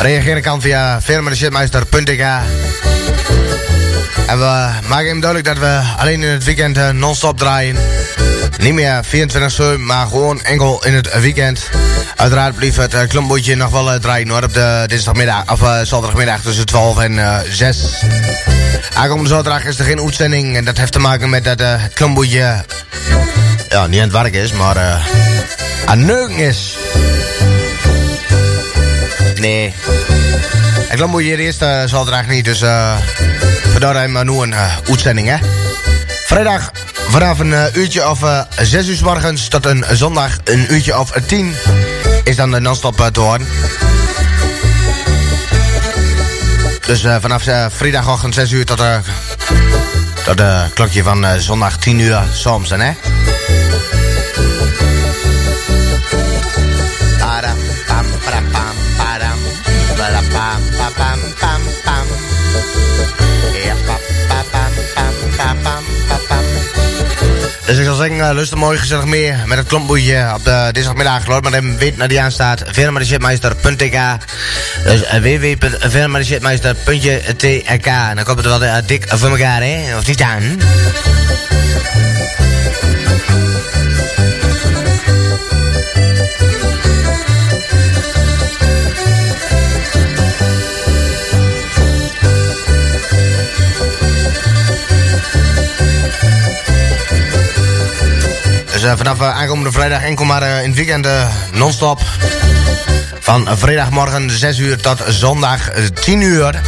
Reageren 0.02 0.42
kan 0.42 0.62
via 0.62 1.02
firmadeshitmeister.ik 1.02 2.20
En 4.28 4.38
we 4.40 4.70
maken 4.88 5.08
hem 5.08 5.20
duidelijk 5.20 5.46
dat 5.46 5.58
we 5.58 5.82
alleen 5.98 6.24
in 6.24 6.30
het 6.30 6.44
weekend 6.44 6.78
eh, 6.78 6.90
non-stop 6.90 7.38
draaien. 7.38 7.76
Niet 8.58 8.74
meer 8.74 9.00
24 9.04 9.60
uur, 9.60 9.80
maar 9.80 10.08
gewoon 10.08 10.42
enkel 10.42 10.86
in 10.86 10.94
het 10.94 11.20
weekend. 11.20 11.70
Uiteraard 12.20 12.56
blijft 12.56 12.78
het 12.78 12.94
uh, 12.94 13.56
nog 13.56 13.72
wel 13.72 13.94
uh, 13.94 14.00
draaien 14.00 14.30
hoor, 14.30 14.44
op 14.44 14.54
de 14.54 14.84
dinsdagmiddag, 14.88 15.52
of 15.52 15.62
uh, 15.62 15.78
zaterdagmiddag 15.84 16.42
tussen 16.42 16.66
12 16.66 17.00
en 17.00 17.14
uh, 17.14 17.38
6. 17.50 17.78
Aankomende 18.94 19.30
zaterdag 19.30 19.66
is 19.66 19.80
er 19.80 19.86
geen 19.86 20.00
uitzending 20.00 20.58
en 20.58 20.66
dat 20.66 20.78
heeft 20.78 20.92
te 20.92 21.00
maken 21.00 21.30
met 21.30 21.44
dat 21.44 21.60
het 21.60 21.94
ja, 23.70 23.88
niet 23.88 24.00
aan 24.00 24.08
het 24.08 24.12
werk 24.12 24.34
is, 24.34 24.52
maar 24.52 25.02
aan 25.86 26.06
neuken 26.06 26.38
is. 26.38 26.78
Nee. 29.36 29.74
Ik 30.90 30.96
geloof 30.96 31.10
moet 31.10 31.24
je 31.24 31.38
eerst 31.38 31.62
uh, 31.62 31.84
zal 31.86 32.06
het 32.06 32.14
eigenlijk 32.14 32.30
niet, 32.30 32.46
dus 32.46 32.60
vandaar 33.72 33.96
hem 33.96 34.16
uh, 34.16 34.22
nu 34.22 34.42
een 34.42 34.56
uitzending, 34.90 35.28
hè. 35.28 35.38
Vrijdag 36.26 36.72
vanaf 37.10 37.40
een 37.40 37.54
uurtje 37.74 38.10
of 38.10 38.22
uh, 38.22 38.42
6 38.62 38.88
uur 38.88 38.96
's 38.96 39.02
morgens 39.02 39.48
tot 39.48 39.66
een 39.66 39.86
zondag 39.92 40.38
een 40.44 40.74
uurtje 40.74 41.00
of 41.00 41.12
10 41.28 41.56
is 42.24 42.36
dan 42.36 42.52
de 42.52 42.60
non-stop 42.60 43.00
uh, 43.00 43.06
te 43.06 43.20
horen. 43.20 43.48
Dus 46.86 47.04
uh, 47.04 47.16
vanaf 47.20 47.48
uh, 47.48 47.66
vrijdagochtend 47.70 48.34
6 48.34 48.52
uur 48.52 48.66
tot, 48.66 48.82
tot 50.24 50.38
de 50.38 50.66
klokje 50.74 51.04
van 51.04 51.26
zondag 51.40 51.78
10 51.78 52.00
uur 52.00 52.24
soms, 52.34 52.70
hè? 52.70 53.19
Dus 67.70 67.78
ik 67.78 67.84
zal 67.84 67.96
zeggen, 67.96 68.18
uh, 68.18 68.30
lust 68.34 68.56
mooi 68.56 68.78
gezellig 68.78 69.06
meer 69.06 69.40
met 69.46 69.58
het 69.58 69.68
klompboetje 69.68 70.32
op 70.36 70.44
de 70.44 70.70
dinsdagmiddag. 70.72 71.28
Loop 71.28 71.44
maar 71.44 71.54
even 71.54 71.78
weet 71.78 71.98
naar 71.98 72.08
die 72.08 72.22
aanstaat. 72.22 72.64
Firmadeschipmeister.tk 72.72 73.98
Dus 74.84 75.02
uh, 75.02 75.12
www.firmadeschipmeister.tk 75.12 77.86
En 77.86 78.16
dan 78.16 78.24
komt 78.24 78.38
het 78.38 78.46
wel 78.46 78.64
uh, 78.64 78.76
dik 78.86 79.06
voor 79.08 79.30
elkaar, 79.30 79.62
hè? 79.62 79.98
Of 79.98 80.08
niet 80.08 80.22
aan? 80.22 80.58
Dus 98.80 98.88
uh, 98.88 98.98
vanaf 98.98 99.20
uh, 99.20 99.38
aankomende 99.38 99.72
vrijdag 99.72 100.02
enkel 100.02 100.26
maar 100.26 100.42
uh, 100.42 100.62
in 100.62 100.68
het 100.68 100.76
weekend 100.76 101.08
non-stop. 101.52 102.02
Van 103.20 103.48
vrijdagmorgen 103.58 104.30
6 104.30 104.58
uur 104.58 104.82
tot 104.82 105.04
zondag 105.08 105.70
10 105.94 106.22
uur. 106.22 106.62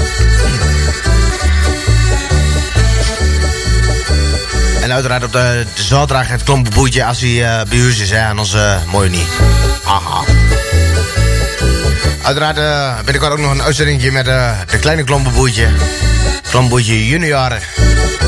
En 4.82 4.93
uiteraard 4.93 5.24
op 5.24 5.32
de, 5.32 5.66
de 5.76 5.84
zaterdag 5.84 6.28
het 6.28 6.43
klompenboetje 6.43 7.05
als 7.05 7.20
hij 7.20 7.66
bij 7.70 7.78
u 7.78 7.89
is, 7.89 8.09
hè, 8.09 8.28
anders 8.28 8.55
mooi 8.91 9.09
niet. 9.09 9.28
Aha. 9.84 10.24
Uiteraard 12.22 12.55
binnenkort 13.05 13.32
ook 13.32 13.39
nog 13.39 13.51
een 13.51 13.64
uitzending 13.64 14.12
met 14.12 14.26
de 14.26 14.78
kleine 14.80 15.03
klompenboetje. 15.03 15.68
Klompenboetje 16.49 17.07
junior. 17.07 17.59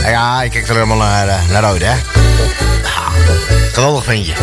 Ja, 0.05 0.41
ik 0.41 0.51
kijk 0.51 0.67
er 0.67 0.73
helemaal 0.73 0.97
naar, 0.97 1.39
naar 1.49 1.63
uit, 1.63 1.81
hè. 1.81 1.93
Geweldig 3.73 4.05
je. 4.25 4.33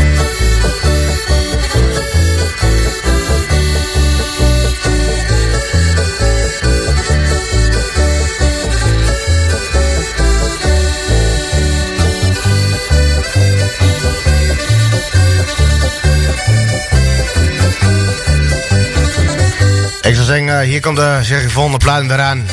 Ik 20.03 20.16
zou 20.16 20.26
zeggen, 20.26 20.61
hier 20.61 20.80
komt 20.80 20.97
de 20.97 21.18
zeg 21.22 21.43
ik, 21.43 21.51
volgende 21.51 21.78
plaat 21.78 22.11
eraan. 22.11 22.47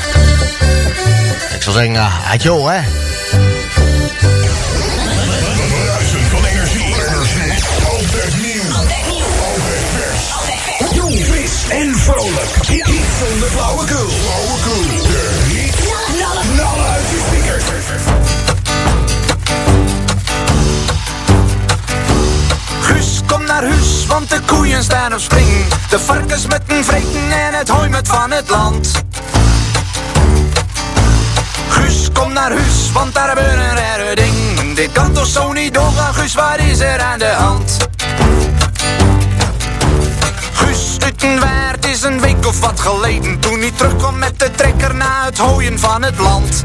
Ik 1.55 1.61
zou 1.61 1.75
zeggen, 1.75 2.11
adjo, 2.31 2.67
hè. 2.67 3.06
Hit 12.67 12.83
van 12.83 13.39
de 13.39 13.47
hit. 15.47 15.75
Knallen 16.53 16.85
uit 16.85 17.09
je 17.09 17.23
speakers. 17.27 17.63
Guus, 22.81 23.21
kom 23.27 23.43
naar 23.45 23.63
huis, 23.63 24.05
want 24.07 24.29
de 24.29 24.39
koeien 24.45 24.83
staan 24.83 25.13
op 25.13 25.19
spring. 25.19 25.65
De 25.89 25.99
varkens 25.99 26.47
met 26.47 26.61
een 26.67 26.83
vreten 26.83 27.31
en 27.31 27.53
het 27.53 27.69
hooi 27.69 27.89
met 27.89 28.07
van 28.07 28.31
het 28.31 28.49
land. 28.49 28.91
Guus, 31.69 32.07
kom 32.13 32.33
naar 32.33 32.51
huis, 32.51 32.91
want 32.93 33.13
daar 33.13 33.29
gebeurt 33.29 33.57
een 33.57 33.75
rare 33.75 34.15
ding. 34.15 34.75
Dit 34.75 34.91
kan 34.91 35.13
toch 35.13 35.27
zo 35.27 35.51
niet 35.51 35.73
doorgaan, 35.73 36.13
Guus, 36.13 36.33
wat 36.33 36.57
is 36.57 36.79
er 36.79 36.99
aan 36.99 37.19
de 37.19 37.33
hand? 37.37 37.87
Utenwaard 41.07 41.66
is 41.97 42.03
een 42.03 42.21
week 42.21 42.45
of 42.45 42.59
wat 42.59 42.79
geleden 42.79 43.39
Toen 43.39 43.59
hij 43.59 43.71
terugkwam 43.71 44.17
met 44.17 44.39
de 44.39 44.51
trekker 44.51 44.95
na 44.95 45.25
het 45.25 45.37
hooien 45.37 45.79
van 45.79 46.03
het 46.03 46.17
land 46.17 46.61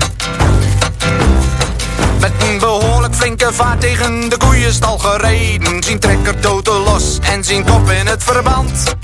Met 2.21 2.33
een 2.39 2.59
behoorlijk 2.59 3.15
flinke 3.15 3.53
vaart 3.53 3.81
tegen 3.81 4.29
de 4.29 4.37
koeienstal 4.37 4.99
gereden 4.99 5.83
Zien 5.83 5.99
trekker 5.99 6.41
toten 6.41 6.83
los 6.83 7.19
en 7.23 7.45
zien 7.45 7.65
kop 7.65 7.91
in 7.91 8.07
het 8.07 8.25
verband 8.25 8.95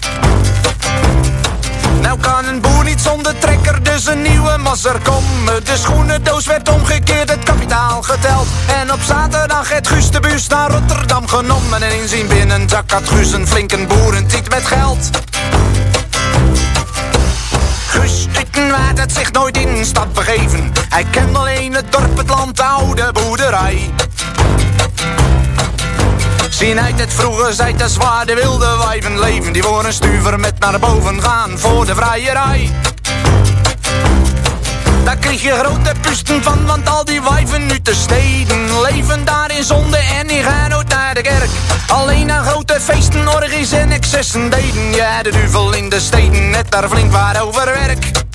nou 2.01 2.21
kan 2.21 2.45
een 2.45 2.61
boer 2.61 2.85
niet 2.85 3.01
zonder 3.01 3.39
trekker, 3.39 3.83
dus 3.83 4.07
een 4.07 4.23
nieuwe 4.23 4.57
masser 4.57 4.99
komen. 5.03 5.65
De 5.65 5.77
schoenendoos 5.77 6.47
werd 6.47 6.69
omgekeerd, 6.69 7.31
het 7.31 7.43
kapitaal 7.43 8.03
geteld. 8.03 8.47
En 8.81 8.93
op 8.93 9.01
zaterdag 9.01 9.69
het 9.69 9.89
Guus 9.89 10.11
de 10.11 10.21
bus 10.21 10.47
naar 10.47 10.71
Rotterdam 10.71 11.29
genomen. 11.29 11.83
En 11.83 12.01
in 12.01 12.09
zijn 12.09 12.27
binnenzak 12.27 12.91
had 12.91 13.09
Guus 13.09 13.33
een 13.33 13.47
flinke 13.47 13.87
boerentiet 13.87 14.49
met 14.49 14.67
geld. 14.67 15.11
Utenwaard 18.59 18.99
had 18.99 19.13
zich 19.13 19.33
nooit 19.33 19.57
in 19.57 19.85
stad 19.85 20.13
begeven. 20.13 20.73
Hij 20.89 21.05
kende 21.11 21.39
alleen 21.39 21.75
het 21.75 21.93
dorp, 21.93 22.17
het 22.17 22.29
land, 22.29 22.57
de 22.57 22.65
oude 22.65 23.13
boerderij. 23.13 23.91
Zien 26.49 26.81
uit 26.81 27.01
het 27.01 27.13
vroege 27.13 27.53
zijt 27.53 27.79
de 27.79 27.89
zwaar 27.89 28.27
de 28.27 28.35
wilde 28.35 28.77
wijven 28.87 29.19
leven. 29.19 29.53
Die 29.53 29.63
voor 29.63 29.85
een 29.85 29.93
stuver 29.93 30.41
met 30.41 30.59
naar 30.59 30.79
boven 30.79 31.23
gaan 31.23 31.59
voor 31.59 31.87
de 31.87 31.95
vrijerij 31.95 32.71
Daar 35.05 35.17
kreeg 35.17 35.43
je 35.43 35.53
grote 35.53 35.93
pusten 36.01 36.43
van, 36.43 36.67
want 36.67 36.89
al 36.89 37.05
die 37.05 37.23
wijven 37.23 37.67
nu 37.67 37.81
te 37.81 37.95
steden 37.95 38.81
Leven 38.83 39.25
daar 39.25 39.57
in 39.57 39.65
zonde 39.65 39.97
en 39.97 40.27
die 40.27 40.43
gaan 40.43 40.71
nooit 40.71 40.89
naar 40.89 41.15
de 41.15 41.23
kerk. 41.23 41.51
Alleen 41.89 42.31
aan 42.31 42.45
grote 42.45 42.81
feesten, 42.81 43.29
orgies 43.29 43.73
en 43.73 43.91
excessen 43.91 44.51
deden. 44.51 44.95
Ja, 44.95 45.23
de 45.23 45.31
duvel 45.31 45.73
in 45.73 45.89
de 45.89 46.01
steden, 46.01 46.51
net 46.51 46.71
daar 46.71 46.89
flink 46.89 47.13
waar 47.13 47.43
over 47.43 47.65
werk 47.65 48.27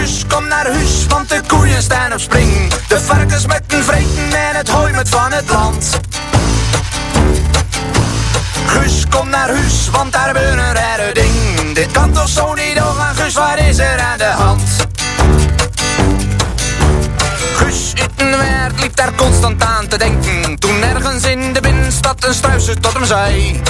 Guus, 0.00 0.24
kom 0.28 0.48
naar 0.48 0.66
huis, 0.66 1.06
want 1.08 1.28
de 1.28 1.40
koeien 1.46 1.82
staan 1.82 2.12
op 2.12 2.20
spring. 2.20 2.72
De 2.88 3.00
varkens 3.00 3.46
met 3.46 3.62
een 3.66 3.82
vreten 3.82 4.32
en 4.32 4.56
het 4.56 4.68
hooi 4.68 4.92
met 4.92 5.08
van 5.08 5.32
het 5.32 5.50
land. 5.50 6.00
Guus, 8.66 9.04
kom 9.08 9.28
naar 9.28 9.48
huis, 9.48 9.88
want 9.92 10.12
daar 10.12 10.26
gebeurt 10.26 10.58
een 10.58 10.72
rare 10.72 11.12
ding. 11.12 11.74
Dit 11.74 11.90
kan 11.90 12.12
toch 12.12 12.28
zo 12.28 12.54
niet 12.54 12.76
doorgaan, 12.76 13.14
Guus, 13.14 13.34
wat 13.34 13.58
is 13.58 13.78
er 13.78 13.98
aan 13.98 14.18
de 14.18 14.24
hand? 14.24 14.62
Guus 17.54 17.92
Utenwaard 18.02 18.80
liep 18.80 18.96
daar 18.96 19.14
constant 19.14 19.64
aan 19.64 19.88
te 19.88 19.98
denken. 19.98 20.58
Toen 20.58 20.82
ergens 20.82 21.24
in 21.24 21.52
de 21.52 21.60
binnenstad 21.60 22.24
een 22.24 22.34
struiser 22.34 22.80
tot 22.80 22.92
hem 22.92 23.04
zei... 23.04 23.62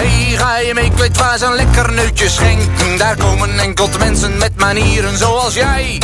Hey, 0.00 0.36
ga 0.36 0.58
je 0.58 0.74
mee 0.74 0.90
kwijt 0.90 1.16
waar 1.16 1.38
ze 1.38 1.44
een 1.44 1.54
lekker 1.54 1.92
neutje 1.92 2.28
schenken? 2.28 2.98
Daar 2.98 3.16
komen 3.16 3.58
enkel 3.58 3.88
mensen 3.98 4.38
met 4.38 4.56
manieren 4.56 5.18
zoals 5.18 5.54
jij. 5.54 6.02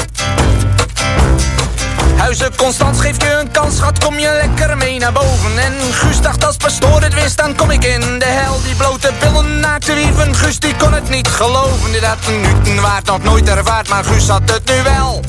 Huizen 2.16 2.56
Constant 2.56 3.00
geeft 3.00 3.22
je 3.22 3.38
een 3.40 3.50
kans, 3.50 3.76
schat, 3.76 3.98
kom 3.98 4.18
je 4.18 4.40
lekker 4.46 4.76
mee 4.76 4.98
naar 4.98 5.12
boven. 5.12 5.58
En 5.58 5.72
Guus 5.92 6.20
dacht 6.20 6.44
als 6.44 6.56
pastoor 6.56 7.02
het 7.02 7.14
wist, 7.14 7.36
dan 7.36 7.56
kom 7.56 7.70
ik 7.70 7.84
in 7.84 8.18
de 8.18 8.24
hel. 8.24 8.60
Die 8.62 8.74
blote 8.74 9.12
billen 9.20 9.60
naakte 9.60 9.94
wieven, 9.94 10.34
Guus 10.34 10.58
die 10.58 10.76
kon 10.76 10.92
het 10.92 11.08
niet 11.08 11.28
geloven. 11.28 11.92
Dit 11.92 12.04
had 12.04 12.18
een 12.64 12.80
waard 12.80 13.06
nog 13.06 13.22
nooit 13.22 13.48
ervaard, 13.48 13.88
maar 13.88 14.04
Guus 14.04 14.28
had 14.28 14.50
het 14.50 14.64
nu 14.64 14.82
wel. 14.82 15.22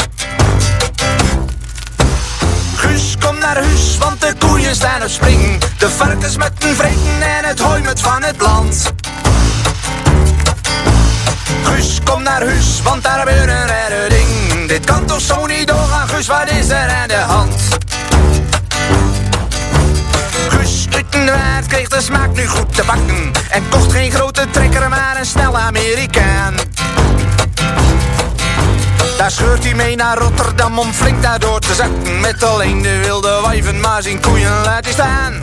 Guus, 2.78 3.16
kom 3.20 3.38
naar 3.40 3.56
huis, 3.56 3.98
want 4.00 4.22
de 4.22 4.34
koeien 4.40 4.76
staan 4.76 5.04
op 5.04 5.10
spring. 5.10 5.62
De 5.78 5.90
varkens 5.90 6.38
met 6.38 6.52
een 6.60 6.76
vreten 6.76 7.22
en 7.22 7.44
het 7.44 7.60
hooi 7.60 7.82
met 7.82 8.02
van 8.02 8.24
het 8.24 8.42
land. 8.42 8.94
Guus, 11.64 12.00
kom 12.04 12.24
naar 12.24 12.46
huis, 12.46 12.82
want 12.84 13.04
daar 13.04 13.20
gebeurt 13.20 13.50
een 13.50 13.68
rare 13.68 14.10
ding. 14.10 14.68
Dit 14.68 14.86
kan 14.86 15.06
toch 15.06 15.22
zo 15.22 15.46
niet 15.46 15.68
doorgaan, 15.68 16.08
Guus, 16.08 16.28
wat 16.28 16.50
is 16.52 16.70
er 16.70 16.90
aan 16.90 17.08
de 17.08 17.16
hand? 17.16 17.62
Guus 20.50 20.88
Utenwaard 20.98 21.68
kreeg 21.68 21.88
de 21.88 22.02
smaak 22.02 22.36
nu 22.36 22.48
goed 22.48 22.76
te 22.76 22.84
bakken. 22.86 23.32
En 23.50 23.70
kocht 23.70 23.92
geen 23.92 24.12
grote 24.12 24.48
trekker, 24.52 24.90
maar 24.90 25.16
een 25.20 25.26
snelle 25.26 25.58
Amerikaan. 25.58 26.56
Daar 29.18 29.32
scheurt 29.32 29.64
hij 29.64 29.74
mee 29.74 29.96
naar 29.96 30.18
Rotterdam 30.18 30.80
om 30.80 30.94
flink 30.94 31.22
daardoor 31.22 31.60
te 31.60 31.74
zakken. 31.74 32.20
Met 32.20 32.44
alleen 32.44 32.82
de 32.82 32.98
wilde 32.98 33.40
wijven, 33.46 33.80
maar 33.80 34.02
zijn 34.02 34.22
koeien 34.22 34.62
laat 34.64 34.84
hij 34.84 34.94
staan. 34.94 35.42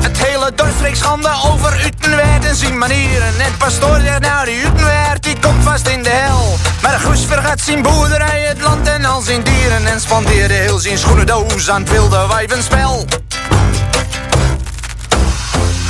Het 0.00 0.18
hele 0.18 0.52
dorp 0.54 0.72
spreekt 0.76 0.96
schande 0.96 1.30
over 1.52 1.84
Utenwaard 1.86 2.44
en 2.44 2.56
zijn 2.56 2.78
manieren. 2.78 3.40
En 3.40 3.56
pastoor 3.58 4.00
zegt 4.00 4.20
nou 4.20 4.44
die 4.44 4.60
Utenwaard 4.60 5.22
die 5.22 5.36
komt 5.40 5.62
vast 5.64 5.88
in 5.88 6.02
de 6.02 6.10
hel. 6.10 6.56
Maar 6.82 6.98
Guus 6.98 7.24
vergat 7.24 7.60
zijn 7.60 7.82
boerderij, 7.82 8.40
het 8.40 8.60
land 8.60 8.88
en 8.88 9.04
al 9.04 9.20
zijn 9.20 9.42
dieren. 9.42 9.86
En 9.86 10.00
spandeerde 10.00 10.54
heel 10.54 10.78
zijn 10.78 10.98
schoenendoos 10.98 11.70
aan 11.70 11.80
het 11.80 11.90
wilde 11.90 12.26
wijvenspel. 12.28 13.06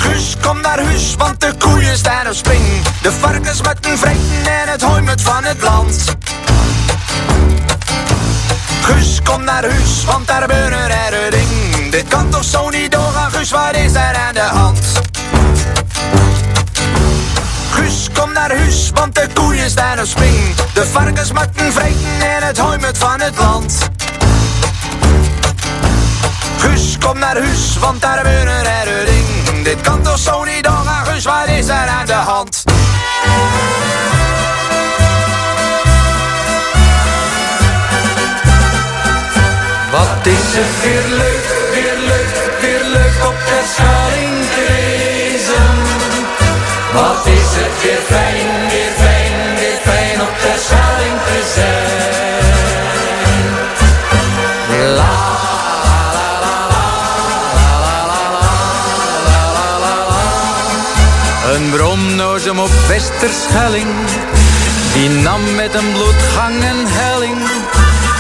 Guus, 0.03 0.37
kom 0.41 0.61
naar 0.61 0.85
huis, 0.85 1.15
want 1.19 1.41
de 1.41 1.55
koeien 1.59 1.97
staan 1.97 2.27
op 2.27 2.35
spring. 2.35 2.63
De 3.03 3.13
varkens 3.13 3.63
met 3.63 3.87
een 3.87 3.99
vreten 3.99 4.61
en 4.63 4.69
het 4.69 4.83
hooi 4.83 5.03
met 5.03 5.23
van 5.23 5.45
het 5.45 5.63
land. 5.63 6.05
Guus, 8.83 9.21
kom 9.23 9.45
naar 9.45 9.63
huis, 9.63 10.05
want 10.05 10.27
daar 10.27 10.41
gebeurt 10.41 10.73
er 10.73 11.25
een 11.25 11.31
ding. 11.31 11.91
Dit 11.91 12.09
kan 12.09 12.31
toch 12.31 12.45
zo 12.45 12.69
niet 12.69 12.93
doorgaan, 12.93 13.31
Guus, 13.31 13.51
wat 13.51 13.77
is 13.77 13.95
er 13.95 14.15
aan 14.15 14.35
de 14.35 14.41
hand? 14.41 14.79
Guus, 17.71 18.09
kom 18.13 18.33
naar 18.33 18.57
huis, 18.57 18.91
want 18.95 19.15
de 19.15 19.27
koeien 19.35 19.71
staan 19.71 19.99
op 19.99 20.07
spring. 20.07 20.55
De 20.75 20.87
varkens 20.87 21.33
met 21.33 21.49
een 21.55 21.73
vreten 21.73 22.21
en 22.21 22.47
het 22.47 22.59
hooi 22.59 22.79
met 22.79 22.99
van 22.99 23.21
het 23.21 23.39
land. 23.39 23.79
Guus, 26.59 26.97
kom 26.99 27.19
naar 27.19 27.37
huis, 27.37 27.79
want 27.81 28.01
daar 28.01 28.17
gebeurt 28.17 28.67
er 28.67 28.99
een 28.99 29.07
ding. 29.07 29.42
Dit 29.63 29.81
kan 29.81 30.03
toch 30.03 30.19
zo 30.19 30.45
niet 30.45 30.65
doorgaan, 30.65 31.07
Guus, 31.07 31.25
wat 31.25 31.47
is 31.47 31.69
er 31.69 31.89
aan 31.89 32.07
de 32.07 32.13
hand? 32.13 32.63
Wat 39.91 40.27
is 40.27 40.33
het 40.35 40.83
weer 40.83 41.17
leuk, 41.17 41.71
weer 41.75 41.99
leuk, 42.07 42.61
weer 42.61 42.85
leuk 42.85 43.27
op 43.27 43.35
de 43.47 43.73
schaling 43.75 44.02
op 63.23 63.29
Westerschelling, 63.29 63.87
die 64.93 65.09
nam 65.09 65.55
met 65.55 65.75
een 65.75 65.93
bloedgang 65.93 66.55
een 66.55 66.87
helling. 66.87 67.39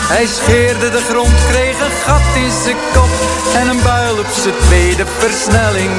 Hij 0.09 0.27
scheerde 0.27 0.91
de 0.91 1.03
grond, 1.11 1.37
kreeg 1.51 1.81
een 1.81 1.97
gat 2.05 2.29
in 2.35 2.51
zijn 2.65 2.77
kop 2.93 3.13
en 3.55 3.69
een 3.69 3.83
buil 3.83 4.19
op 4.19 4.31
zijn 4.43 4.55
tweede 4.67 5.05
versnelling. 5.19 5.93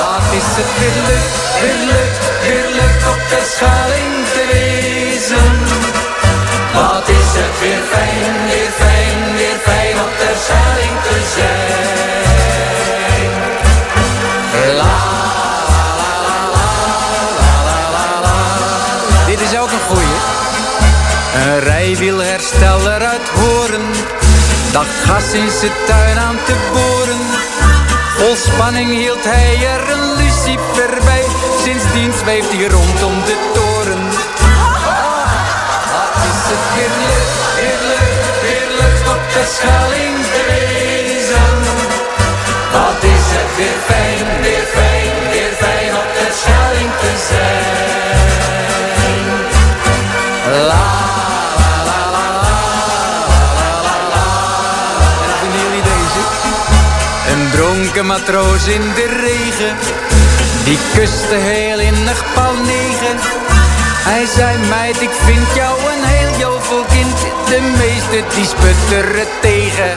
Wat 0.00 0.26
is 0.40 0.48
het 0.58 0.72
weer 0.80 1.00
leuk, 1.10 2.16
weer 2.46 2.68
op 3.14 3.22
de 3.32 3.42
schaling 3.54 4.12
te 4.34 4.42
wezen. 4.52 5.52
Wat 6.74 7.08
is 7.08 7.30
het 7.40 7.56
weer 7.60 7.82
fijn, 7.92 8.34
weer 8.50 8.72
fijn, 8.82 9.18
weer 9.36 9.58
fijn 9.68 9.96
op 10.06 10.12
de 10.22 10.32
schaling 10.44 10.96
te 11.08 11.18
zijn. 11.36 11.85
Een 21.96 22.02
rijwielhersteller 22.02 23.06
uit 23.06 23.28
Horen 23.28 23.86
dacht 24.72 24.94
gas 25.04 25.32
in 25.32 25.50
zijn 25.60 25.72
tuin 25.86 26.18
aan 26.18 26.36
te 26.44 26.54
boren. 26.72 27.20
Vol 28.16 28.36
spanning 28.36 28.90
hield 28.90 29.24
hij 29.24 29.66
er 29.74 29.90
een 29.90 30.16
lucifer 30.16 31.04
bij. 31.04 31.24
Sindsdien 31.64 32.12
zweeft 32.12 32.52
hij 32.52 32.68
rondom 32.68 33.14
de 33.24 33.36
toren. 33.54 34.02
Wat 35.92 36.14
is 36.32 36.42
het 36.52 36.64
leuk, 37.92 38.24
weer 38.42 38.68
leuk 38.78 39.14
op 39.14 39.22
de 39.32 39.44
schaling 39.56 40.14
matroos 58.18 58.66
in 58.66 58.84
de 58.94 59.06
regen. 59.26 59.76
Die 60.64 60.78
kuste 60.94 61.34
heel 61.34 61.78
innig 61.78 62.24
paal 62.34 62.54
negen. 62.72 63.16
Hij 64.10 64.26
zei, 64.36 64.58
meid, 64.68 65.00
ik 65.00 65.14
vind 65.26 65.46
jou 65.54 65.74
een 65.92 66.04
heel 66.14 66.32
jovel 66.38 66.84
kind. 66.96 67.16
De 67.52 67.60
meeste 67.82 68.18
die 68.34 68.46
sputteren 68.54 69.28
tegen. 69.40 69.90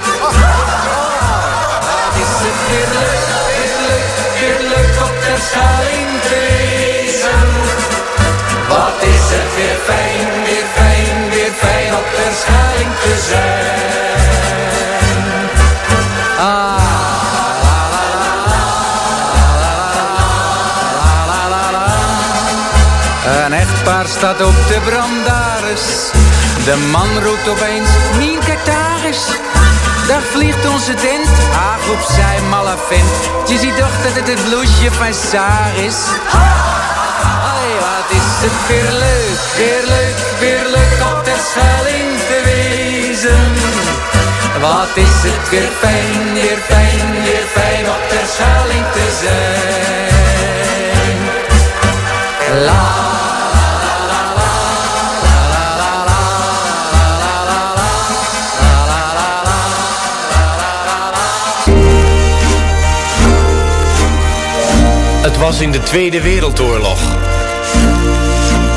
Wat 1.85 2.13
is 2.23 2.33
het 2.45 2.59
weer 2.69 2.89
leuk, 2.99 3.25
weer 3.57 3.75
leuk, 3.87 4.09
weer 4.39 4.61
leuk 4.73 4.95
op 5.07 5.15
de 5.25 5.35
schaling 5.49 6.09
te 6.27 6.37
wezen. 6.49 7.47
Wat 8.73 8.97
is 9.15 9.25
het 9.35 9.49
weer 9.57 9.79
fijn, 9.89 10.27
weer 10.47 10.67
fijn, 10.77 11.15
weer 11.33 11.53
fijn 11.63 11.91
op 12.01 12.07
de 12.17 12.27
schaling 12.41 12.91
te 13.03 13.13
zijn. 13.29 13.48
Op 24.41 24.67
de 24.67 24.79
brandaris. 24.85 26.11
De 26.65 26.75
man 26.91 27.23
roept 27.23 27.49
opeens, 27.49 27.89
Mien, 28.17 28.39
daar 30.07 30.21
vliegt 30.31 30.69
onze 30.69 30.93
tent. 30.93 31.29
Ach, 31.53 31.89
op 31.91 32.03
zij 32.15 32.41
malle. 32.49 32.75
Je 33.47 33.57
ziet 33.57 33.77
toch 33.77 33.95
dat 34.03 34.15
het 34.15 34.27
het 34.27 34.43
bloesje 34.49 34.91
van 34.91 35.13
Saar 35.29 35.71
is. 35.75 35.95
Hoi, 36.35 37.69
wat 37.85 38.09
is 38.19 38.29
het 38.45 38.67
weer 38.67 38.91
leuk, 39.05 39.39
weer 39.57 39.83
leuk, 39.95 40.17
weer 40.39 40.65
leuk 40.75 40.99
op 41.11 41.25
de 41.25 41.37
schaling 41.49 42.09
te 42.29 42.37
wezen. 42.49 43.53
Wat 44.61 44.93
is 44.93 45.17
het 45.29 45.49
weer 45.49 45.71
fijn, 45.79 46.33
weer 46.33 46.59
fijn, 46.67 47.23
weer 47.23 47.45
fijn 47.51 47.85
op 47.89 48.09
de 48.09 48.21
schaling 48.33 48.85
te 48.93 49.07
zijn. 49.21 50.09
La 52.65 53.18
was 65.39 65.59
in 65.61 65.71
de 65.71 65.83
Tweede 65.83 66.21
Wereldoorlog. 66.21 66.99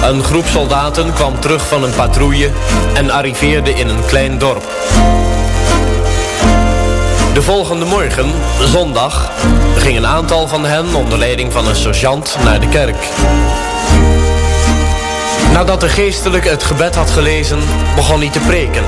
Een 0.03 0.25
groep 0.25 0.47
soldaten 0.47 1.13
kwam 1.13 1.41
terug 1.41 1.67
van 1.67 1.83
een 1.83 1.95
patrouille 1.95 2.51
en 2.95 3.11
arriveerde 3.11 3.71
in 3.71 3.89
een 3.89 4.05
klein 4.07 4.39
dorp. 4.39 4.71
De 7.35 7.43
volgende 7.43 7.85
morgen, 7.85 8.33
zondag, 8.61 9.33
ging 9.77 9.97
een 9.97 10.07
aantal 10.07 10.49
van 10.49 10.65
hen 10.65 10.95
onder 10.95 11.19
leiding 11.19 11.53
van 11.53 11.69
een 11.69 11.77
sergeant 11.77 12.37
naar 12.45 12.61
de 12.61 12.69
kerk. 12.69 13.09
Nadat 15.53 15.81
de 15.81 15.89
geestelijke 15.89 16.49
het 16.49 16.63
gebed 16.63 16.95
had 16.95 17.11
gelezen, 17.11 17.59
begon 17.97 18.21
hij 18.21 18.31
te 18.31 18.41
preken. 18.41 18.85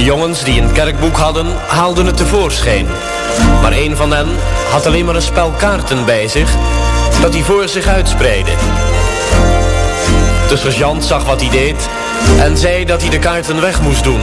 De 0.00 0.06
jongens 0.06 0.44
die 0.44 0.60
een 0.60 0.72
kerkboek 0.72 1.16
hadden, 1.16 1.46
haalden 1.66 2.06
het 2.06 2.16
tevoorschijn. 2.16 2.86
Maar 3.62 3.72
een 3.72 3.96
van 3.96 4.12
hen 4.12 4.28
had 4.70 4.86
alleen 4.86 5.04
maar 5.04 5.14
een 5.14 5.22
spel 5.22 5.50
kaarten 5.50 6.04
bij 6.04 6.28
zich, 6.28 6.54
dat 7.20 7.34
hij 7.34 7.42
voor 7.42 7.68
zich 7.68 7.86
uitspreidde. 7.86 8.50
De 10.48 10.56
sergeant 10.56 11.04
zag 11.04 11.24
wat 11.24 11.40
hij 11.40 11.50
deed 11.50 11.88
en 12.38 12.56
zei 12.56 12.84
dat 12.84 13.00
hij 13.00 13.10
de 13.10 13.18
kaarten 13.18 13.60
weg 13.60 13.80
moest 13.80 14.04
doen. 14.04 14.20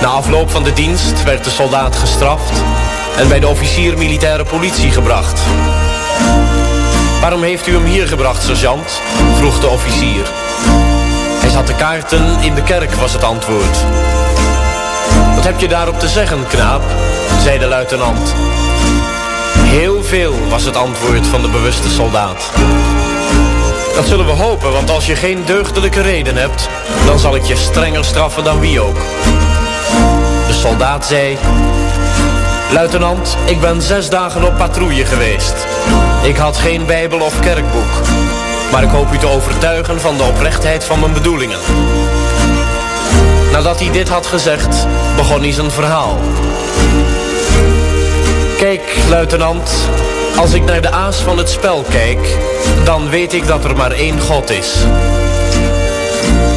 Na 0.00 0.08
afloop 0.08 0.50
van 0.50 0.64
de 0.64 0.72
dienst 0.72 1.22
werd 1.24 1.44
de 1.44 1.50
soldaat 1.50 1.96
gestraft 1.96 2.62
en 3.16 3.28
bij 3.28 3.40
de 3.40 3.48
officier 3.48 3.98
militaire 3.98 4.44
politie 4.44 4.90
gebracht. 4.90 5.40
Waarom 7.20 7.42
heeft 7.42 7.66
u 7.66 7.72
hem 7.72 7.84
hier 7.84 8.08
gebracht, 8.08 8.42
sergeant? 8.42 9.00
vroeg 9.36 9.60
de 9.60 9.68
officier. 9.68 10.24
Zat 11.56 11.66
de 11.66 11.74
kaarten 11.74 12.40
in 12.40 12.54
de 12.54 12.62
kerk, 12.62 12.94
was 12.94 13.12
het 13.12 13.24
antwoord. 13.24 13.76
Wat 15.34 15.44
heb 15.44 15.60
je 15.60 15.68
daarop 15.68 15.98
te 15.98 16.08
zeggen, 16.08 16.46
knaap? 16.46 16.82
zei 17.42 17.58
de 17.58 17.66
luitenant. 17.66 18.34
Heel 19.58 20.04
veel 20.04 20.34
was 20.48 20.64
het 20.64 20.76
antwoord 20.76 21.26
van 21.26 21.42
de 21.42 21.48
bewuste 21.48 21.88
soldaat. 21.88 22.50
Dat 23.94 24.06
zullen 24.06 24.26
we 24.26 24.32
hopen, 24.32 24.72
want 24.72 24.90
als 24.90 25.06
je 25.06 25.16
geen 25.16 25.42
deugdelijke 25.44 26.00
reden 26.00 26.36
hebt... 26.36 26.68
dan 27.06 27.18
zal 27.18 27.36
ik 27.36 27.44
je 27.44 27.56
strenger 27.56 28.04
straffen 28.04 28.44
dan 28.44 28.60
wie 28.60 28.80
ook. 28.80 28.98
De 30.46 30.58
soldaat 30.60 31.06
zei... 31.06 31.38
Luitenant, 32.72 33.36
ik 33.44 33.60
ben 33.60 33.82
zes 33.82 34.08
dagen 34.08 34.44
op 34.44 34.56
patrouille 34.56 35.04
geweest. 35.04 35.66
Ik 36.22 36.36
had 36.36 36.56
geen 36.56 36.86
bijbel 36.86 37.20
of 37.20 37.40
kerkboek. 37.40 38.02
Maar 38.76 38.84
ik 38.84 38.90
hoop 38.90 39.12
u 39.12 39.18
te 39.18 39.26
overtuigen 39.26 40.00
van 40.00 40.16
de 40.16 40.22
oprechtheid 40.22 40.84
van 40.84 41.00
mijn 41.00 41.12
bedoelingen. 41.12 41.58
Nadat 43.52 43.80
hij 43.80 43.90
dit 43.90 44.08
had 44.08 44.26
gezegd, 44.26 44.86
begon 45.16 45.40
hij 45.40 45.52
zijn 45.52 45.70
verhaal. 45.70 46.18
Kijk, 48.58 48.96
luitenant, 49.08 49.70
als 50.36 50.52
ik 50.52 50.64
naar 50.64 50.80
de 50.80 50.90
aas 50.90 51.16
van 51.16 51.38
het 51.38 51.48
spel 51.48 51.84
kijk, 51.90 52.36
dan 52.84 53.10
weet 53.10 53.32
ik 53.32 53.46
dat 53.46 53.64
er 53.64 53.76
maar 53.76 53.90
één 53.90 54.20
God 54.20 54.50
is. 54.50 54.74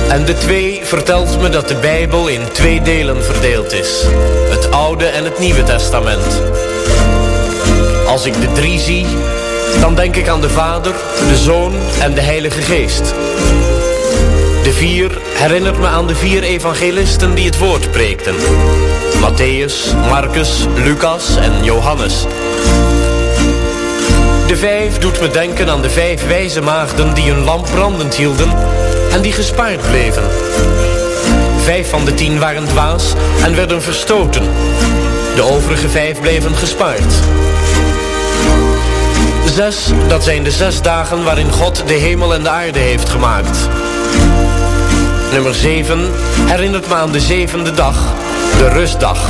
En 0.10 0.26
de 0.26 0.38
twee 0.38 0.82
vertelt 0.84 1.42
me 1.42 1.50
dat 1.50 1.68
de 1.68 1.76
Bijbel 1.76 2.28
in 2.28 2.42
twee 2.52 2.82
delen 2.82 3.24
verdeeld 3.24 3.74
is. 3.74 4.04
Het 4.50 4.72
Oude 4.72 5.06
en 5.06 5.24
het 5.24 5.40
Nieuwe 5.40 5.64
Testament. 5.64 6.42
Als 8.08 8.26
ik 8.26 8.42
de 8.42 8.52
drie 8.52 8.80
zie, 8.80 9.06
dan 9.80 9.96
denk 9.96 10.16
ik 10.16 10.28
aan 10.28 10.42
de 10.42 10.50
Vader, 10.50 10.94
de 11.30 11.38
Zoon 11.38 11.74
en 12.02 12.14
de 12.14 12.22
Heilige 12.22 12.62
Geest. 12.62 13.14
De 14.64 14.74
vier 14.74 15.18
herinnert 15.34 15.80
me 15.80 15.88
aan 15.88 16.08
de 16.08 16.16
vier 16.16 16.44
evangelisten 16.44 17.36
die 17.36 17.46
het 17.46 17.58
woord 17.58 17.92
preekten. 17.92 18.36
Matthäus, 19.22 19.96
Marcus, 20.10 20.68
Lucas 20.84 21.36
en 21.38 21.64
Johannes. 21.64 22.26
De 24.48 24.58
vijf 24.58 24.98
doet 24.98 25.22
me 25.22 25.30
denken 25.30 25.70
aan 25.70 25.82
de 25.82 25.90
vijf 25.90 26.28
wijze 26.28 26.62
maagden 26.62 27.14
die 27.14 27.32
hun 27.32 27.44
lamp 27.44 27.68
brandend 27.74 28.16
hielden 28.16 28.50
en 29.12 29.22
die 29.22 29.34
gespaard 29.34 29.82
bleven. 29.90 30.24
Vijf 31.64 31.90
van 31.90 32.06
de 32.06 32.14
tien 32.14 32.40
waren 32.40 32.66
dwaas 32.66 33.14
en 33.44 33.56
werden 33.56 33.82
verstoten. 33.82 34.44
De 35.36 35.42
overige 35.42 35.90
vijf 35.90 36.22
bleven 36.22 36.56
gespaard. 36.56 37.14
Zes, 39.60 39.92
dat 40.08 40.24
zijn 40.24 40.44
de 40.44 40.52
zes 40.52 40.82
dagen 40.82 41.24
waarin 41.24 41.52
God 41.52 41.84
de 41.88 41.94
hemel 41.94 42.34
en 42.34 42.44
de 42.44 42.50
aarde 42.50 42.80
heeft 42.80 43.10
gemaakt. 43.10 43.58
Nummer 45.32 45.56
7 45.56 46.12
herinnert 46.46 46.88
me 46.88 46.96
aan 46.96 47.12
de 47.12 47.20
zevende 47.20 47.72
dag, 47.72 48.14
de 48.58 48.70
rustdag. 48.70 49.30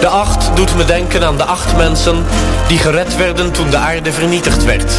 De 0.00 0.06
acht 0.06 0.56
doet 0.56 0.76
me 0.76 0.84
denken 0.84 1.24
aan 1.24 1.36
de 1.36 1.44
acht 1.44 1.76
mensen 1.76 2.24
die 2.68 2.78
gered 2.78 3.16
werden 3.16 3.52
toen 3.52 3.70
de 3.70 3.76
aarde 3.76 4.12
vernietigd 4.12 4.64
werd. 4.64 4.92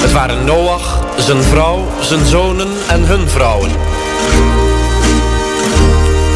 Het 0.00 0.12
waren 0.12 0.44
Noach, 0.44 1.04
zijn 1.16 1.42
vrouw, 1.42 1.88
zijn 2.00 2.26
zonen 2.26 2.68
en 2.88 3.04
hun 3.04 3.28
vrouwen. 3.28 3.70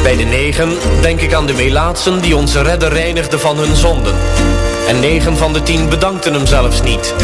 Bij 0.02 0.16
de 0.16 0.24
negen 0.24 0.72
denk 1.00 1.20
ik 1.20 1.34
aan 1.34 1.46
de 1.46 1.54
Melaatsen 1.54 2.20
die 2.20 2.36
onze 2.36 2.62
redder 2.62 2.92
reinigden 2.92 3.40
van 3.40 3.58
hun 3.58 3.76
zonden. 3.76 4.14
En 4.88 5.00
negen 5.00 5.36
van 5.36 5.52
de 5.52 5.62
tien 5.62 5.88
bedankten 5.88 6.34
hem 6.34 6.46
zelfs 6.46 6.82
niet. 6.82 7.14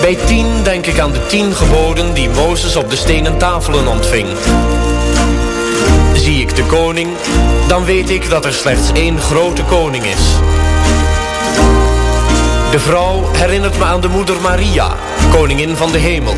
Bij 0.00 0.18
tien 0.26 0.62
denk 0.62 0.86
ik 0.86 0.98
aan 0.98 1.12
de 1.12 1.26
tien 1.26 1.54
geboden 1.54 2.14
die 2.14 2.28
Mozes 2.28 2.76
op 2.76 2.90
de 2.90 2.96
stenen 2.96 3.38
tafelen 3.38 3.86
ontving. 3.86 4.28
Zie 6.14 6.40
ik 6.40 6.56
de 6.56 6.64
koning, 6.64 7.08
dan 7.68 7.84
weet 7.84 8.10
ik 8.10 8.30
dat 8.30 8.44
er 8.44 8.52
slechts 8.52 8.92
één 8.92 9.20
grote 9.20 9.62
koning 9.62 10.04
is. 10.04 10.20
De 12.70 12.78
vrouw 12.78 13.30
herinnert 13.32 13.78
me 13.78 13.84
aan 13.84 14.00
de 14.00 14.08
moeder 14.08 14.40
Maria, 14.40 14.96
koningin 15.30 15.76
van 15.76 15.92
de 15.92 15.98
hemel. 15.98 16.34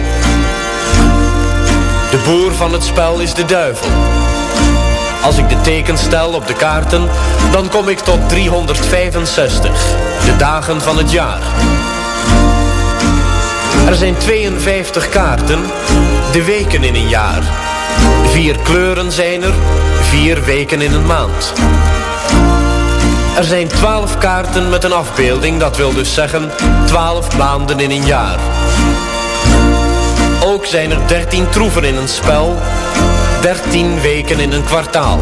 De 2.10 2.18
boer 2.24 2.54
van 2.54 2.72
het 2.72 2.84
spel 2.84 3.20
is 3.20 3.34
de 3.34 3.44
duivel. 3.44 3.88
Als 5.28 5.38
ik 5.38 5.48
de 5.48 5.60
tekens 5.60 6.00
stel 6.00 6.32
op 6.32 6.46
de 6.46 6.54
kaarten, 6.54 7.08
dan 7.52 7.68
kom 7.68 7.88
ik 7.88 7.98
tot 7.98 8.28
365, 8.28 9.94
de 10.24 10.36
dagen 10.36 10.80
van 10.80 10.98
het 10.98 11.10
jaar. 11.10 11.40
Er 13.86 13.94
zijn 13.94 14.16
52 14.16 15.08
kaarten, 15.08 15.60
de 16.32 16.44
weken 16.44 16.84
in 16.84 16.94
een 16.94 17.08
jaar. 17.08 17.42
Vier 18.24 18.58
kleuren 18.62 19.12
zijn 19.12 19.42
er, 19.42 19.52
vier 20.00 20.44
weken 20.44 20.80
in 20.80 20.92
een 20.92 21.06
maand. 21.06 21.52
Er 23.36 23.44
zijn 23.44 23.68
12 23.68 24.18
kaarten 24.18 24.68
met 24.68 24.84
een 24.84 24.92
afbeelding, 24.92 25.60
dat 25.60 25.76
wil 25.76 25.94
dus 25.94 26.14
zeggen 26.14 26.50
12 26.86 27.36
maanden 27.36 27.80
in 27.80 27.90
een 27.90 28.04
jaar. 28.04 28.38
Ook 30.44 30.66
zijn 30.66 30.90
er 30.90 30.98
13 31.06 31.48
troeven 31.48 31.84
in 31.84 31.96
een 31.96 32.08
spel, 32.08 32.58
13 33.40 34.00
weken 34.00 34.40
in 34.40 34.52
een 34.52 34.64
kwartaal. 34.64 35.18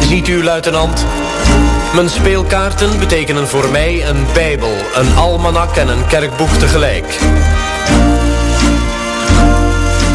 Ziet 0.00 0.28
u, 0.28 0.44
luitenant, 0.44 1.06
mijn 1.94 2.10
speelkaarten 2.10 2.98
betekenen 2.98 3.48
voor 3.48 3.68
mij 3.70 4.08
een 4.08 4.26
bijbel, 4.32 4.76
een 4.94 5.16
almanak 5.16 5.76
en 5.76 5.88
een 5.88 6.06
kerkboek 6.06 6.50
tegelijk. 6.50 7.18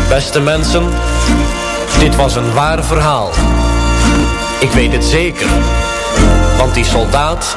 Beste 0.10 0.39
mensen, 0.39 0.89
dit 1.99 2.16
was 2.16 2.36
een 2.36 2.53
waar 2.53 2.84
verhaal. 2.84 3.32
Ik 4.60 4.72
weet 4.72 4.91
het 4.91 5.05
zeker, 5.05 5.47
want 6.58 6.74
die 6.74 6.86
soldaat, 6.86 7.55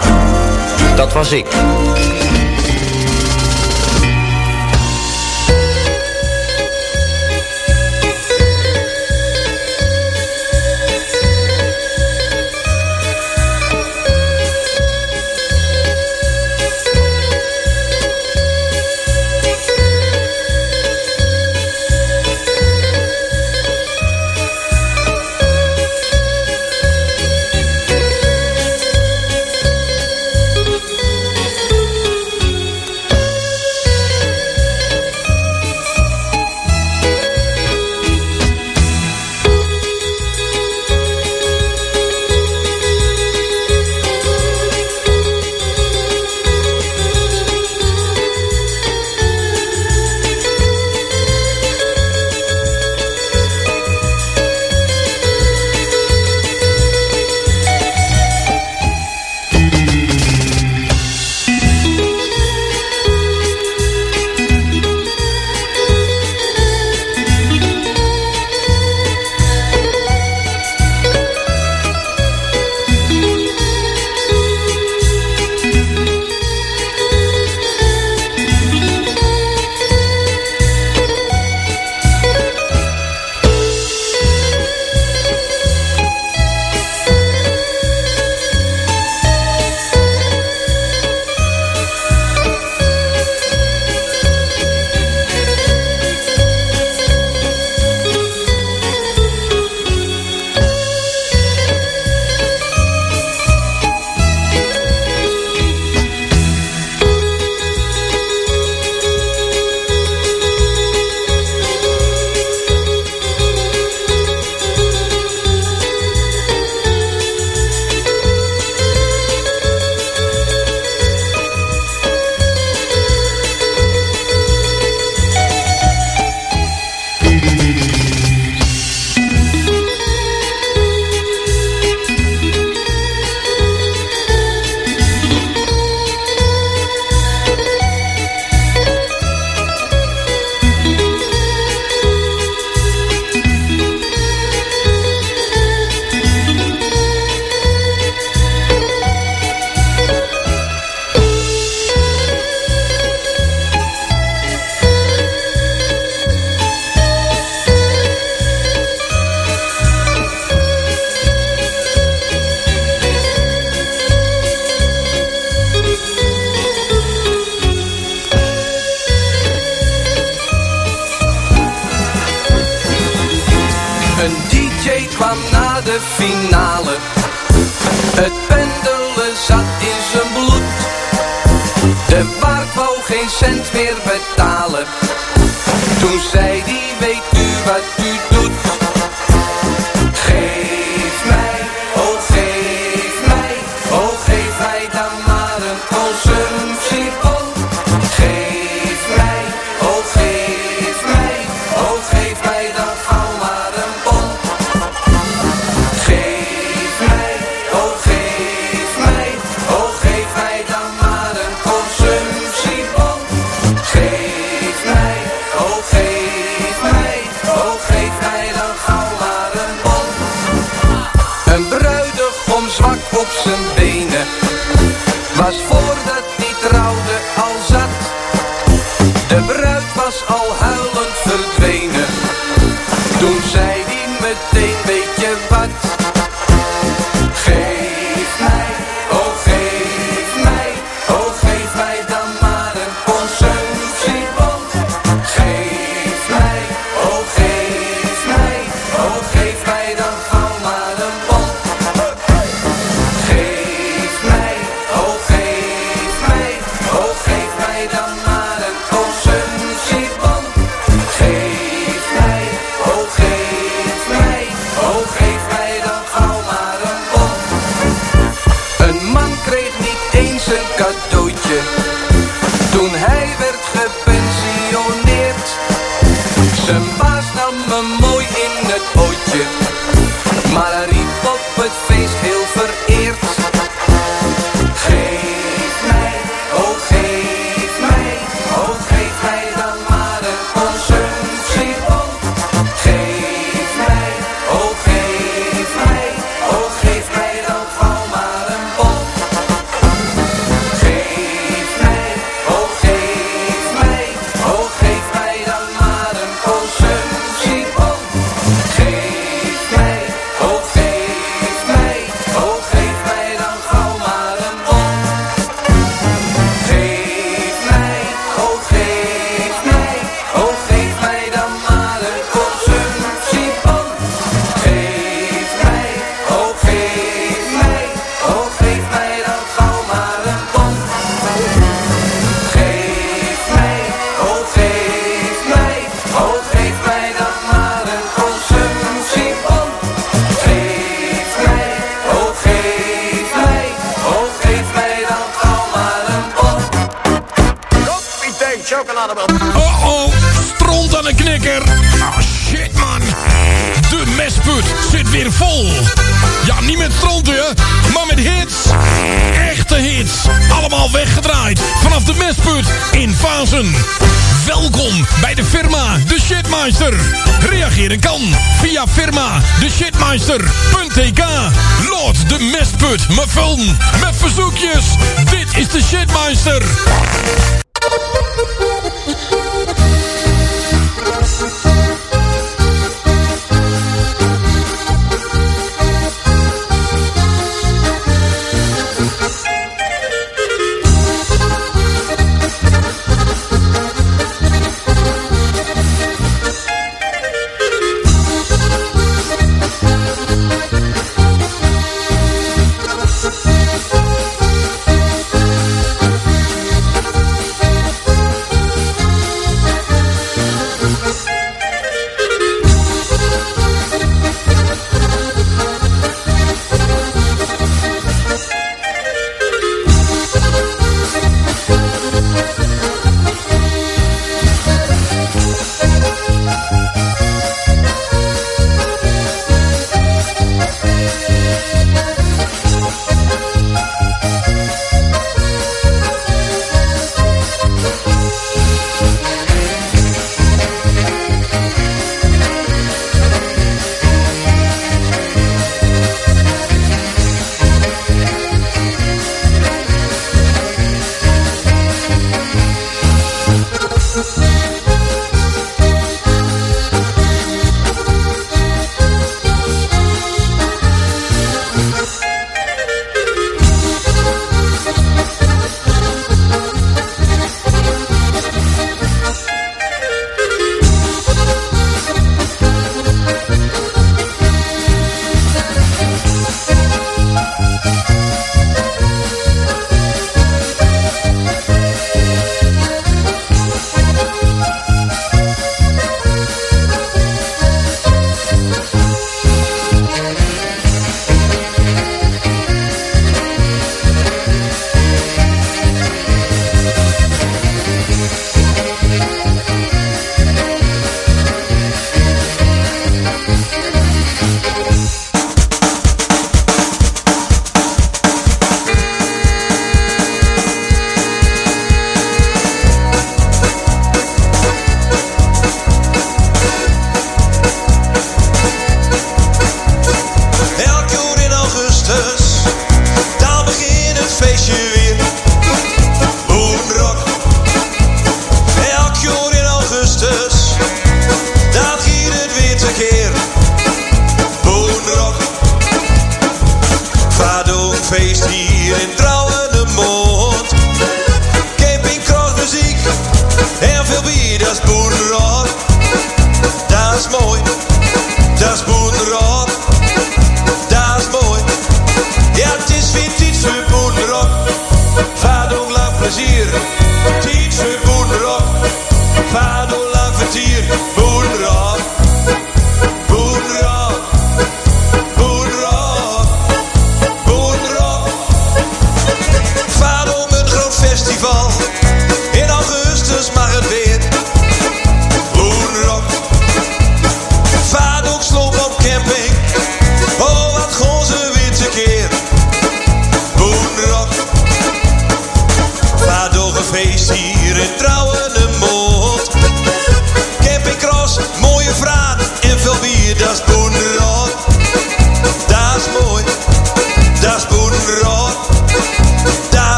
dat 0.97 1.13
was 1.13 1.33
ik. 1.33 1.47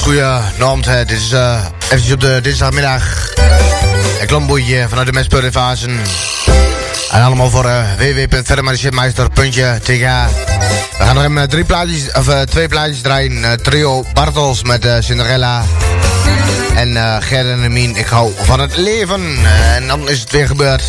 Goede 0.00 0.40
naam. 0.58 0.82
Het 0.82 1.10
is 1.10 1.32
uh, 1.32 1.64
eventjes 1.84 2.12
op 2.12 2.20
de 2.20 2.38
dinsdagmiddag. 2.42 3.32
Een 4.20 4.26
klamboeitje 4.26 4.86
vanuit 4.88 5.06
de 5.06 5.12
Mespeur. 5.12 5.44
En 7.10 7.22
allemaal 7.22 7.50
voor 7.50 7.64
uh, 7.64 7.84
We 10.98 11.04
gaan 11.04 11.14
nog 11.14 11.24
even 11.24 11.36
uh, 11.36 11.42
drie 11.42 11.64
plaatjes, 11.64 12.12
of 12.12 12.44
twee 12.44 12.68
plaatjes 12.68 13.00
draaien. 13.00 13.62
Trio 13.62 14.04
Bartels 14.12 14.62
met 14.62 14.86
Cinderella. 14.98 15.64
En 16.74 16.92
uh, 16.92 17.32
en 17.32 17.96
ik 17.96 18.06
hou 18.06 18.32
van 18.42 18.60
het 18.60 18.76
leven. 18.76 19.22
En 19.74 19.86
dan 19.86 20.08
is 20.08 20.20
het 20.20 20.30
weer 20.30 20.46
gebeurd. 20.46 20.82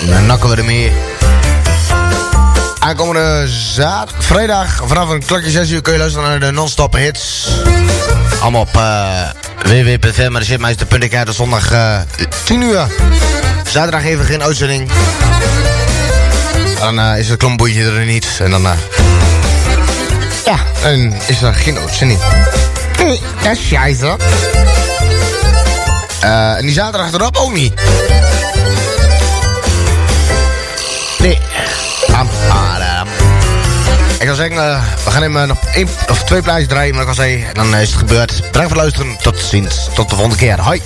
En 0.00 0.06
dan 0.06 0.26
nakken 0.26 0.50
we 0.50 0.56
ermee. 0.56 0.92
Aankomende 2.78 3.48
zaad, 3.48 4.12
vrijdag 4.18 4.82
vanaf 4.84 5.08
een 5.08 5.24
klokje 5.24 5.50
6 5.50 5.70
uur 5.70 5.82
kun 5.82 5.92
je 5.92 5.98
luisteren 5.98 6.28
naar 6.28 6.40
de 6.40 6.50
non-stop 6.50 6.94
hits. 6.94 7.46
Allemaal 8.40 8.60
op 8.60 8.76
uh, 8.76 9.28
www.verdermaarschipmeister.tk. 9.62 11.26
De 11.26 11.32
zondag 11.32 11.72
uh, 11.72 12.00
10 12.44 12.62
uur. 12.62 12.86
Zaterdag 13.70 14.04
even 14.04 14.24
geen 14.24 14.42
uitzending. 14.42 14.90
Dan 16.78 16.98
uh, 16.98 17.18
is 17.18 17.28
het 17.28 17.38
klomboeitje 17.38 17.84
er 17.84 18.04
niet. 18.04 18.26
En 18.38 18.50
dan... 18.50 18.62
Uh, 18.62 18.72
ja, 20.44 20.58
en 20.82 21.14
is 21.26 21.42
er 21.42 21.54
geen 21.54 21.78
uitzending. 21.78 22.20
Nee, 22.98 23.20
dat 23.42 23.52
is 23.52 23.66
scheisse. 23.66 24.16
Uh, 26.24 26.56
en 26.56 26.62
die 26.62 26.72
zaterdag 26.72 27.12
erop 27.12 27.36
ook 27.36 27.52
niet. 27.52 27.72
Nee. 31.18 31.38
Am, 32.12 32.28
adam. 32.48 32.87
Ik 34.28 34.34
zou 34.34 34.48
zeggen, 34.48 34.68
uh, 34.68 35.04
we 35.04 35.10
gaan 35.10 35.22
hem 35.22 35.36
uh, 35.36 35.42
nog 35.42 35.58
één 35.74 35.88
of 36.10 36.24
twee 36.24 36.42
plaatjes 36.42 36.68
draaien, 36.68 36.94
maar 36.94 37.02
ik 37.02 37.08
al 37.08 37.14
zei, 37.14 37.46
dan 37.52 37.76
is 37.76 37.88
het 37.88 37.98
gebeurd. 37.98 38.36
Bedankt 38.36 38.52
voor 38.54 38.62
het 38.62 38.76
luisteren. 38.76 39.16
Tot 39.22 39.38
ziens. 39.38 39.88
Tot 39.94 40.08
de 40.08 40.14
volgende 40.14 40.36
keer. 40.36 40.60
Hoi. 40.60 40.82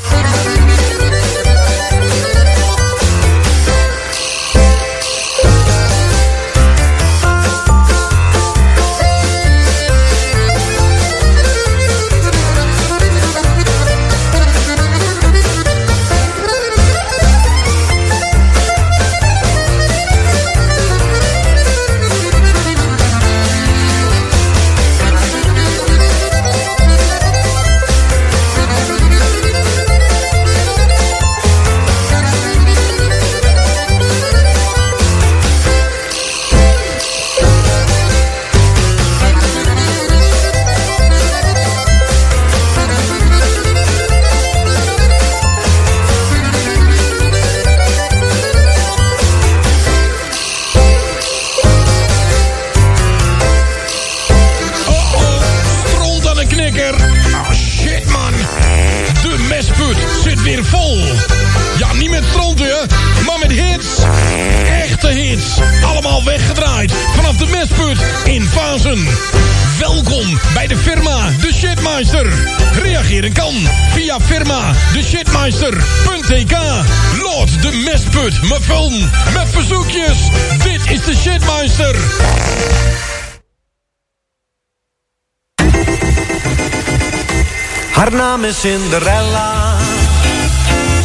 Cinderella, 88.63 89.77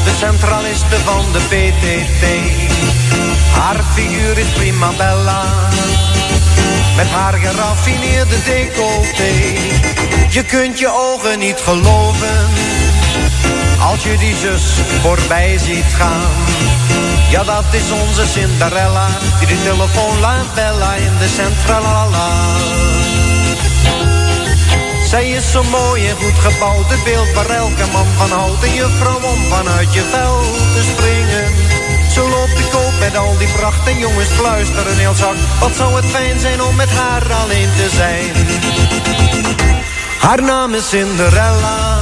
de 0.04 0.12
centraliste 0.20 0.96
van 1.06 1.26
de 1.32 1.40
PTT. 1.40 2.24
Haar 3.52 3.84
figuur 3.94 4.38
is 4.38 4.48
prima 4.48 4.92
bella, 4.98 5.44
met 6.96 7.08
haar 7.08 7.34
geraffineerde 7.34 8.36
decolleté. 8.44 9.60
Je 10.30 10.44
kunt 10.44 10.80
je 10.80 10.90
ogen 10.90 11.40
niet 11.40 11.60
geloven, 11.64 12.48
als 13.80 14.04
je 14.04 14.18
die 14.18 14.36
zus 14.36 14.64
voorbij 15.02 15.58
ziet 15.58 15.94
gaan. 15.98 16.32
Ja, 17.30 17.44
dat 17.44 17.66
is 17.72 17.92
onze 17.92 18.28
Cinderella, 18.28 19.08
die 19.40 19.48
de 19.48 19.64
telefoon 19.64 20.20
laat 20.20 20.54
bellen 20.54 20.98
in 20.98 21.18
de 21.20 21.28
centrala. 21.36 22.30
Zij 25.08 25.30
is 25.30 25.52
zo 25.52 25.64
mooi 25.64 26.08
en 26.08 26.16
goed 26.16 26.40
gebouwd, 26.40 26.90
het 26.90 27.04
beeld 27.04 27.34
waar 27.34 27.50
elke 27.50 27.86
man 27.92 28.06
van 28.18 28.30
houdt. 28.30 28.64
En 28.64 28.74
je 28.74 28.88
vrouw 29.00 29.22
om 29.32 29.44
vanuit 29.50 29.94
je 29.94 30.02
vel 30.12 30.42
te 30.74 30.84
springen. 30.92 31.46
Zo 32.12 32.30
loopt 32.30 32.58
de 32.58 32.68
koop 32.72 32.94
met 33.00 33.18
al 33.18 33.38
die 33.38 33.48
pracht 33.48 33.88
en 33.88 33.98
jongens 33.98 34.30
fluisteren 34.30 34.98
heel 34.98 35.14
zacht. 35.14 35.60
Wat 35.60 35.76
zou 35.76 35.96
het 35.96 36.06
fijn 36.06 36.40
zijn 36.40 36.62
om 36.62 36.76
met 36.76 36.90
haar 36.90 37.34
alleen 37.34 37.70
te 37.76 37.90
zijn. 37.90 38.32
Haar 40.20 40.42
naam 40.42 40.74
is 40.74 40.90
Cinderella, 40.90 42.00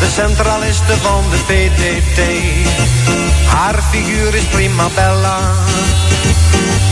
de 0.00 0.10
centraliste 0.14 0.96
van 1.02 1.24
de 1.30 1.38
PTT. 1.48 2.20
Haar 3.46 3.82
figuur 3.90 4.34
is 4.34 4.44
prima 4.44 4.88
bella, 4.94 5.38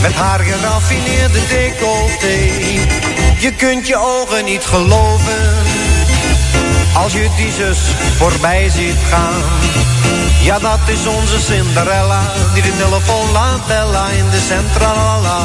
met 0.01 0.13
haar 0.13 0.39
geraffineerde 0.39 1.39
decolleté. 1.47 2.37
Je 3.39 3.51
kunt 3.57 3.87
je 3.87 3.97
ogen 3.97 4.45
niet 4.45 4.65
geloven, 4.65 5.55
als 6.93 7.13
je 7.13 7.29
die 7.35 7.51
zus 7.51 7.79
voorbij 8.17 8.69
ziet 8.69 8.97
gaan. 9.09 9.43
Ja, 10.41 10.59
dat 10.59 10.79
is 10.85 11.07
onze 11.07 11.39
Cinderella, 11.39 12.21
die 12.53 12.63
de 12.63 12.77
telefoon 12.77 13.31
laat 13.31 13.67
bellen 13.67 14.11
in 14.17 14.29
de 14.29 14.41
centrala. 14.47 15.39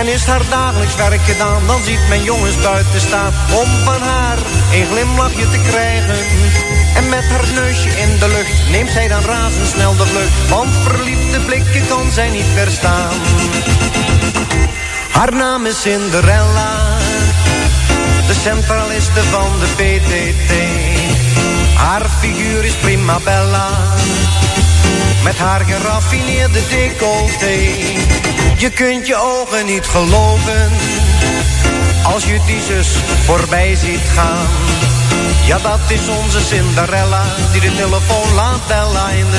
En 0.00 0.08
is 0.08 0.24
haar 0.24 0.42
dagelijks 0.50 0.94
werk 0.94 1.20
gedaan, 1.20 1.66
dan 1.66 1.82
ziet 1.82 2.08
men 2.08 2.22
jongens 2.22 2.60
buiten 2.60 3.00
staan 3.00 3.32
om 3.52 3.68
van 3.84 4.00
haar 4.00 4.38
een 4.72 4.86
glimlachje 4.86 5.50
te 5.50 5.60
krijgen. 5.70 6.18
En 6.94 7.08
met 7.08 7.24
haar 7.24 7.52
neusje 7.54 7.88
in 7.88 8.18
de 8.18 8.28
lucht 8.28 8.70
neemt 8.70 8.90
zij 8.90 9.08
dan 9.08 9.22
razendsnel 9.22 9.96
de 9.96 10.06
vlucht, 10.06 10.48
want 10.48 10.68
verliefde 10.82 11.40
blikken 11.40 11.86
kan 11.88 12.10
zij 12.10 12.30
niet 12.30 12.46
verstaan. 12.54 13.12
Haar 15.10 15.34
naam 15.34 15.66
is 15.66 15.80
Cinderella, 15.80 16.96
de 18.26 18.34
centraliste 18.42 19.22
van 19.22 19.50
de 19.58 19.66
PTT. 19.76 20.52
Haar 21.74 22.06
figuur 22.20 22.64
is 22.64 22.74
prima 22.74 23.18
bella, 23.24 23.68
met 25.24 25.38
haar 25.38 25.64
geraffineerde 25.64 26.60
decolleté. 26.68 27.72
Je 28.56 28.70
kunt 28.70 29.06
je 29.06 29.16
ogen 29.16 29.66
niet 29.66 29.86
geloven, 29.86 30.70
als 32.02 32.24
je 32.24 32.40
die 32.46 32.60
zus 32.62 32.88
voorbij 33.24 33.74
ziet 33.76 34.08
gaan. 34.14 34.89
Ja, 35.50 35.58
dat 35.58 35.80
is 35.88 36.08
onze 36.08 36.40
Cinderella, 36.40 37.22
die 37.52 37.60
de 37.60 37.74
telefoon 37.74 38.34
laat 38.34 38.66
bellen 38.66 39.16
in 39.16 39.30
de 39.30 39.38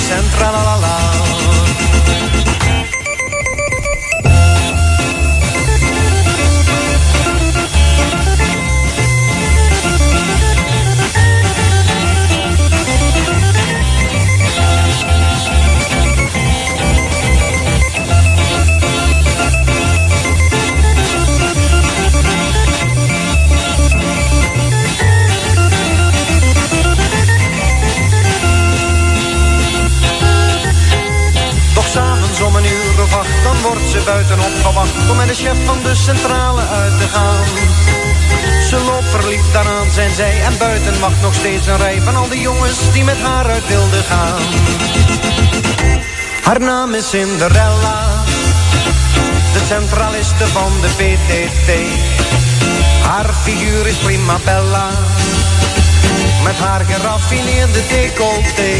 centrala. 33.77 34.05
buiten 34.05 34.39
opgewacht 34.39 35.09
om 35.09 35.15
met 35.17 35.27
de 35.27 35.33
chef 35.33 35.65
van 35.65 35.77
de 35.83 35.95
centrale 35.95 36.61
uit 36.61 36.99
te 36.99 37.07
gaan. 37.07 37.45
Ze 38.69 38.77
loopt 38.85 39.09
verliefd 39.09 39.53
daaraan 39.53 39.91
zijn 39.91 40.15
zij 40.15 40.41
en 40.43 40.57
buiten 40.57 40.99
wacht 40.99 41.21
nog 41.21 41.33
steeds 41.33 41.67
een 41.67 41.77
rij 41.77 42.01
van 42.01 42.15
al 42.15 42.29
die 42.29 42.41
jongens 42.41 42.91
die 42.93 43.03
met 43.03 43.21
haar 43.21 43.45
uit 43.45 43.67
wilden 43.67 44.03
gaan. 44.03 44.41
Haar 46.43 46.59
naam 46.59 46.93
is 46.93 47.09
Cinderella, 47.09 48.23
de 49.53 49.65
centraliste 49.67 50.47
van 50.47 50.71
de 50.81 50.87
PTT. 50.87 51.69
Haar 53.03 53.33
figuur 53.43 53.87
is 53.87 53.95
prima 53.95 54.37
bella, 54.45 54.89
met 56.43 56.57
haar 56.57 56.85
geraffineerde 56.85 57.81
decolleté. 57.87 58.73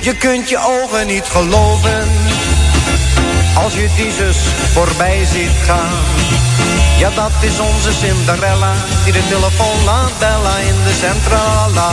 Je 0.00 0.14
kunt 0.14 0.48
je 0.48 0.58
ogen 0.58 1.06
niet 1.06 1.24
geloven, 1.24 2.08
als 3.64 3.74
je 3.74 3.88
die 3.96 4.12
voorbij 4.72 5.24
ziet 5.24 5.50
gaan. 5.64 5.92
Ja, 6.98 7.10
dat 7.10 7.32
is 7.40 7.58
onze 7.58 7.92
Cinderella, 7.92 8.74
die 9.04 9.12
de 9.12 9.26
telefoon 9.28 9.84
laat 9.84 10.18
bellen 10.18 10.60
in 10.66 10.74
de 10.84 10.92
centrala. 10.92 11.90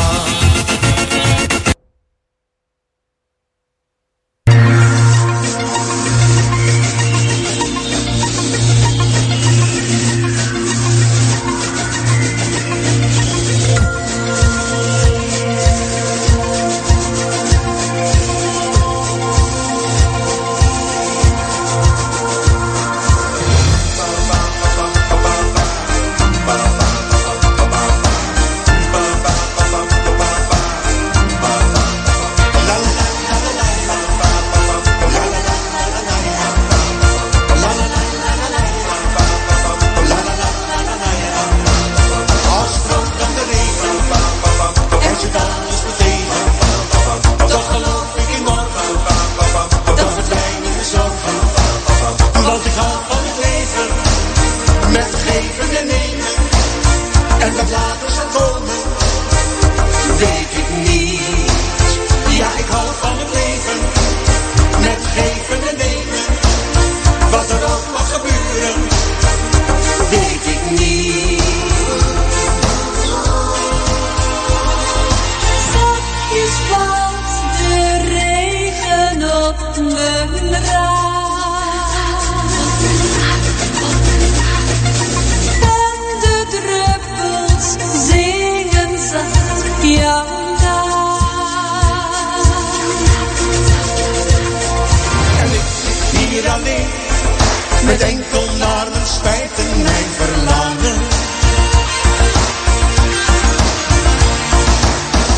Enkel 98.06 98.46
naar 98.60 98.88
mijn 98.92 99.08
spijt 99.08 99.52
en 99.58 99.82
mijn 99.82 100.10
verlangen. 100.20 100.98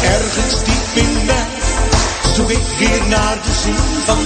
Ergens 0.03 0.64
diep 0.64 1.03
in 1.03 1.26
mij 1.26 1.48
zoek 2.35 2.49
ik 2.49 2.77
weer 2.77 3.07
naar 3.07 3.38
de 3.44 3.53
zin 3.64 3.76
van 4.06 4.18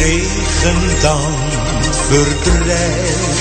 regen 0.00 1.00
dan 1.02 1.34
verdrijft. 2.08 3.38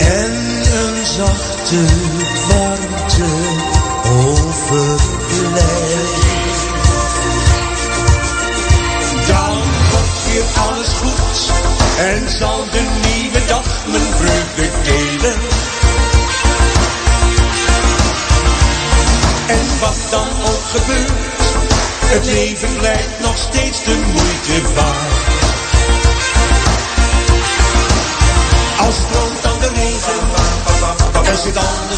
En 0.00 0.34
een 0.72 1.06
zachte 1.06 1.84
warmte 2.48 3.30
overblijft. 4.26 4.90
Dan 9.26 9.58
wordt 9.90 10.24
weer 10.32 10.44
alles 10.68 10.88
goed 10.88 11.50
en 11.98 12.30
zal 12.38 12.64
de 12.70 12.82
nieuwe 13.06 13.46
dag 13.46 13.86
mijn 13.86 14.12
vreugde 14.18 14.41
het 22.12 22.24
leven 22.24 22.76
blijft 22.76 23.20
nog 23.20 23.36
steeds 23.36 23.84
de 23.84 23.96
moeite 24.12 24.74
waard. 24.74 25.12
Als 28.78 28.94
stroomt 28.96 29.42
dan 29.42 29.58
de 29.60 29.68
regen, 29.74 30.20
er 31.26 31.36
zit 31.36 31.54
meteen 31.54 31.91